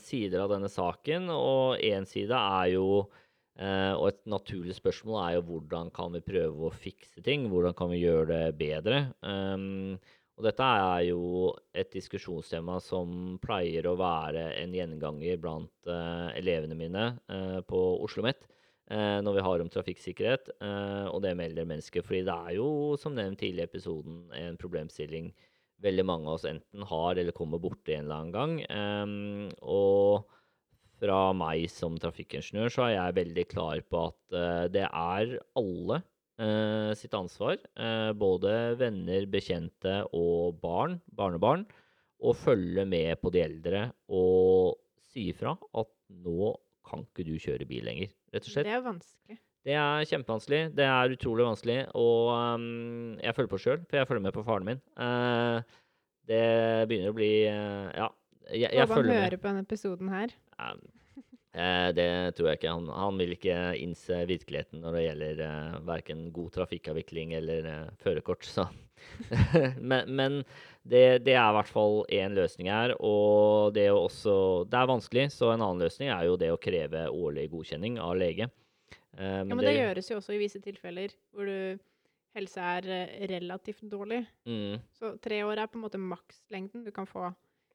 sider 0.00 0.40
av 0.40 0.48
denne 0.54 0.70
saken, 0.72 1.26
og 1.28 1.82
én 1.84 2.06
side 2.08 2.32
er 2.32 2.70
jo 2.72 3.10
eh, 3.58 3.92
Og 3.92 4.06
et 4.08 4.22
naturlig 4.24 4.72
spørsmål 4.78 5.18
er 5.20 5.34
jo 5.36 5.42
hvordan 5.50 5.90
kan 5.92 6.14
vi 6.16 6.22
prøve 6.24 6.70
å 6.70 6.72
fikse 6.72 7.20
ting? 7.20 7.50
Hvordan 7.52 7.74
kan 7.76 7.90
vi 7.92 8.00
gjøre 8.06 8.24
det 8.30 8.56
bedre? 8.56 9.02
Um, 9.20 9.98
og 10.38 10.46
dette 10.48 10.64
er 10.64 11.02
jo 11.10 11.52
et 11.76 11.92
diskusjonstema 11.92 12.78
som 12.80 13.36
pleier 13.42 13.84
å 13.90 13.98
være 14.00 14.54
en 14.62 14.72
gjenganger 14.72 15.36
blant 15.42 15.92
uh, 15.92 16.32
elevene 16.32 16.78
mine 16.78 17.04
uh, 17.28 17.60
på 17.68 17.82
Oslo 18.00 18.22
OsloMet 18.24 18.48
når 18.90 19.36
vi 19.36 19.44
har 19.46 19.62
om 19.62 19.70
trafikksikkerhet, 19.72 20.50
eh, 20.60 21.06
og 21.08 21.22
det 21.24 21.36
med 21.38 21.50
eldre 21.50 21.64
mennesker. 21.70 22.04
Fordi 22.04 22.24
det 22.26 22.34
er 22.34 22.56
jo, 22.58 22.68
som 23.00 23.14
nevnt 23.16 23.40
tidligere 23.40 23.70
i 23.70 23.70
episoden, 23.70 24.18
en 24.36 24.58
problemstilling 24.60 25.30
veldig 25.82 26.04
mange 26.06 26.28
av 26.28 26.38
oss 26.38 26.46
enten 26.48 26.86
har 26.86 27.18
eller 27.18 27.34
kommer 27.36 27.62
borti 27.62 27.96
en 27.96 28.06
eller 28.06 28.20
annen 28.20 28.36
gang. 28.36 28.54
Em, 28.70 29.50
og 29.62 30.28
fra 31.02 31.32
meg 31.34 31.66
som 31.72 31.98
trafikkingeniør 31.98 32.70
så 32.70 32.86
er 32.86 32.94
jeg 32.94 33.18
veldig 33.18 33.46
klar 33.50 33.82
på 33.90 34.06
at 34.10 34.36
eh, 34.38 34.66
det 34.76 34.84
er 34.86 35.36
alle 35.58 35.98
eh, 36.38 36.92
sitt 36.98 37.14
ansvar, 37.18 37.58
eh, 37.74 38.10
både 38.14 38.76
venner, 38.80 39.26
bekjente 39.30 40.02
og 40.14 40.60
barn, 40.62 41.00
barnebarn, 41.10 41.66
å 42.22 42.34
følge 42.38 42.84
med 42.86 43.18
på 43.18 43.32
de 43.34 43.42
eldre 43.42 43.86
og 44.14 44.78
si 45.10 45.32
ifra 45.32 45.56
at 45.58 45.90
nå 46.22 46.52
kan 46.88 47.04
ikke 47.06 47.24
du 47.28 47.34
kjøre 47.40 47.66
bil 47.68 47.84
lenger, 47.88 48.12
rett 48.34 48.46
og 48.48 48.54
slett. 48.54 48.68
Det 48.68 48.74
er 48.76 48.84
vanskelig. 48.84 49.38
Det 49.62 49.76
er 49.78 50.08
kjempevanskelig. 50.10 50.60
Det 50.74 50.86
er 50.90 51.12
utrolig 51.14 51.44
vanskelig. 51.46 51.76
Og 51.94 52.32
um, 52.34 52.64
jeg 53.22 53.34
følger 53.36 53.52
på 53.52 53.60
sjøl, 53.62 53.84
for 53.86 54.00
jeg 54.00 54.08
følger 54.10 54.24
med 54.24 54.34
på 54.34 54.42
faren 54.46 54.66
min. 54.66 54.80
Uh, 54.98 55.62
det 56.26 56.42
begynner 56.90 57.12
å 57.12 57.18
bli 57.18 57.30
uh, 57.46 57.86
Ja. 57.94 58.08
Jeg, 58.50 58.72
jeg 58.74 58.82
Håper 58.82 58.90
han 58.90 58.96
følger 58.98 59.12
med. 59.14 59.22
hører 59.22 59.38
på 59.38 59.48
denne 59.48 59.62
episoden 59.62 60.08
her. 60.10 60.32
Um, 60.58 60.80
eh, 61.54 61.88
det 61.96 62.08
tror 62.36 62.48
jeg 62.50 62.60
ikke. 62.60 62.72
Han, 62.74 62.88
han 62.94 63.18
vil 63.20 63.34
ikke 63.36 63.56
innse 63.80 64.22
virkeligheten 64.30 64.82
når 64.84 64.96
det 64.96 65.04
gjelder 65.06 65.42
uh, 65.44 65.76
verken 65.88 66.24
god 66.34 66.52
trafikkavvikling 66.58 67.34
eller 67.38 67.68
eh, 67.72 67.92
førerkort. 68.02 68.48
Men 69.90 70.10
men 70.14 70.40
det, 70.86 71.24
det 71.26 71.34
er 71.34 71.48
i 71.50 71.54
hvert 71.56 71.70
fall 71.70 72.02
én 72.10 72.34
løsning 72.36 72.68
her. 72.70 72.94
Og 73.02 73.72
det, 73.74 73.88
er, 73.88 73.94
også, 73.96 74.64
det 74.70 74.78
er 74.78 74.90
vanskelig, 74.90 75.28
så 75.34 75.52
en 75.52 75.62
annen 75.62 75.82
løsning 75.82 76.10
er 76.14 76.26
jo 76.28 76.36
det 76.38 76.50
å 76.54 76.58
kreve 76.60 77.06
årlig 77.10 77.48
godkjenning 77.52 77.98
av 78.02 78.16
lege. 78.18 78.50
Eh, 79.18 79.42
Ja, 79.42 79.54
men 79.54 79.62
det 79.64 79.76
gjøres 79.76 80.10
jo 80.10 80.18
også 80.20 80.36
i 80.36 80.40
visse 80.42 80.60
tilfeller 80.62 81.14
hvor 81.34 81.50
du 81.50 81.78
helse 82.36 82.62
er 82.78 82.88
eh, 82.88 83.26
relativt 83.30 83.82
dårlig. 83.92 84.22
mm, 84.48 84.78
Så 84.96 85.16
tre 85.22 85.42
år 85.44 85.60
er 85.62 85.70
på 85.70 85.78
en 85.78 85.84
måte 85.84 86.00
makslengden 86.00 86.86
du 86.86 86.92
kan 86.94 87.06
få 87.06 87.28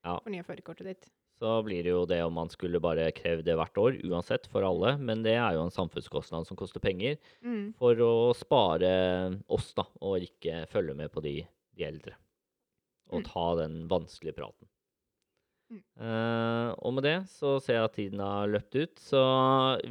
Ja. 0.03 0.17
fornya 0.23 0.43
førerkortet 0.47 0.87
ditt. 0.87 1.09
Så 1.37 1.57
blir 1.65 1.85
det 1.85 1.91
jo 1.93 2.05
det 2.09 2.21
om 2.25 2.33
man 2.33 2.49
skulle 2.49 2.81
bare 2.81 3.11
kreve 3.13 3.45
det 3.45 3.55
hvert 3.59 3.77
år, 3.77 3.99
uansett, 4.09 4.47
for 4.49 4.65
alle. 4.65 4.95
Men 4.97 5.21
det 5.25 5.35
er 5.37 5.53
jo 5.53 5.65
en 5.67 5.73
samfunnskostnad 5.73 6.47
som 6.49 6.57
koster 6.57 6.81
penger. 6.83 7.19
Mm. 7.45 7.73
for 7.77 7.99
å 8.01 8.13
spare 8.37 8.89
oss, 9.53 9.69
da, 9.77 9.85
og 10.01 10.25
ikke 10.25 10.63
følge 10.71 10.95
med 10.97 11.11
på 11.13 11.21
de, 11.25 11.35
de 11.77 11.85
eldre. 11.85 12.15
Og 13.11 13.21
Mm. 13.21 13.27
ta 13.29 13.45
den 13.61 13.75
vanskelige 13.87 14.35
praten. 14.35 14.67
Mm. 15.67 15.81
Uh, 15.99 16.69
og 16.79 16.93
med 16.95 17.03
det 17.03 17.17
så 17.27 17.57
ser 17.59 17.75
jeg 17.75 17.87
at 17.89 17.95
tiden 17.97 18.19
har 18.23 18.47
løpt 18.47 18.75
ut, 18.75 18.99
så 19.03 19.23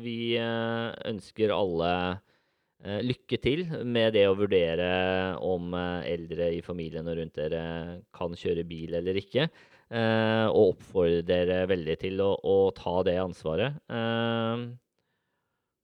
vi 0.00 0.36
uh, 0.40 0.92
ønsker 1.04 1.52
alle 1.52 1.90
uh, 2.16 3.00
lykke 3.04 3.38
til 3.44 3.64
med 3.84 4.14
det 4.16 4.26
å 4.28 4.36
vurdere 4.38 5.36
om 5.44 5.76
eldre 5.76 6.50
i 6.56 6.62
familien 6.64 7.08
og 7.08 7.18
rundt 7.20 7.36
dere 7.36 8.02
kan 8.16 8.36
kjøre 8.36 8.64
bil 8.68 8.96
eller 8.96 9.20
ikke. 9.20 9.50
Eh, 9.90 10.46
og 10.48 10.72
oppfordrer 10.74 11.68
veldig 11.70 11.96
til 12.02 12.22
å, 12.24 12.32
å 12.40 12.56
ta 12.76 12.98
det 13.06 13.18
ansvaret. 13.22 13.78
Eh, 13.90 14.66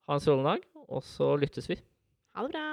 ha 0.08 0.18
en 0.18 0.24
strålende 0.24 0.56
dag, 0.56 0.66
og 0.88 1.06
så 1.06 1.34
lyttes 1.40 1.70
vi. 1.70 1.78
Ha 2.36 2.46
det 2.46 2.54
bra! 2.54 2.66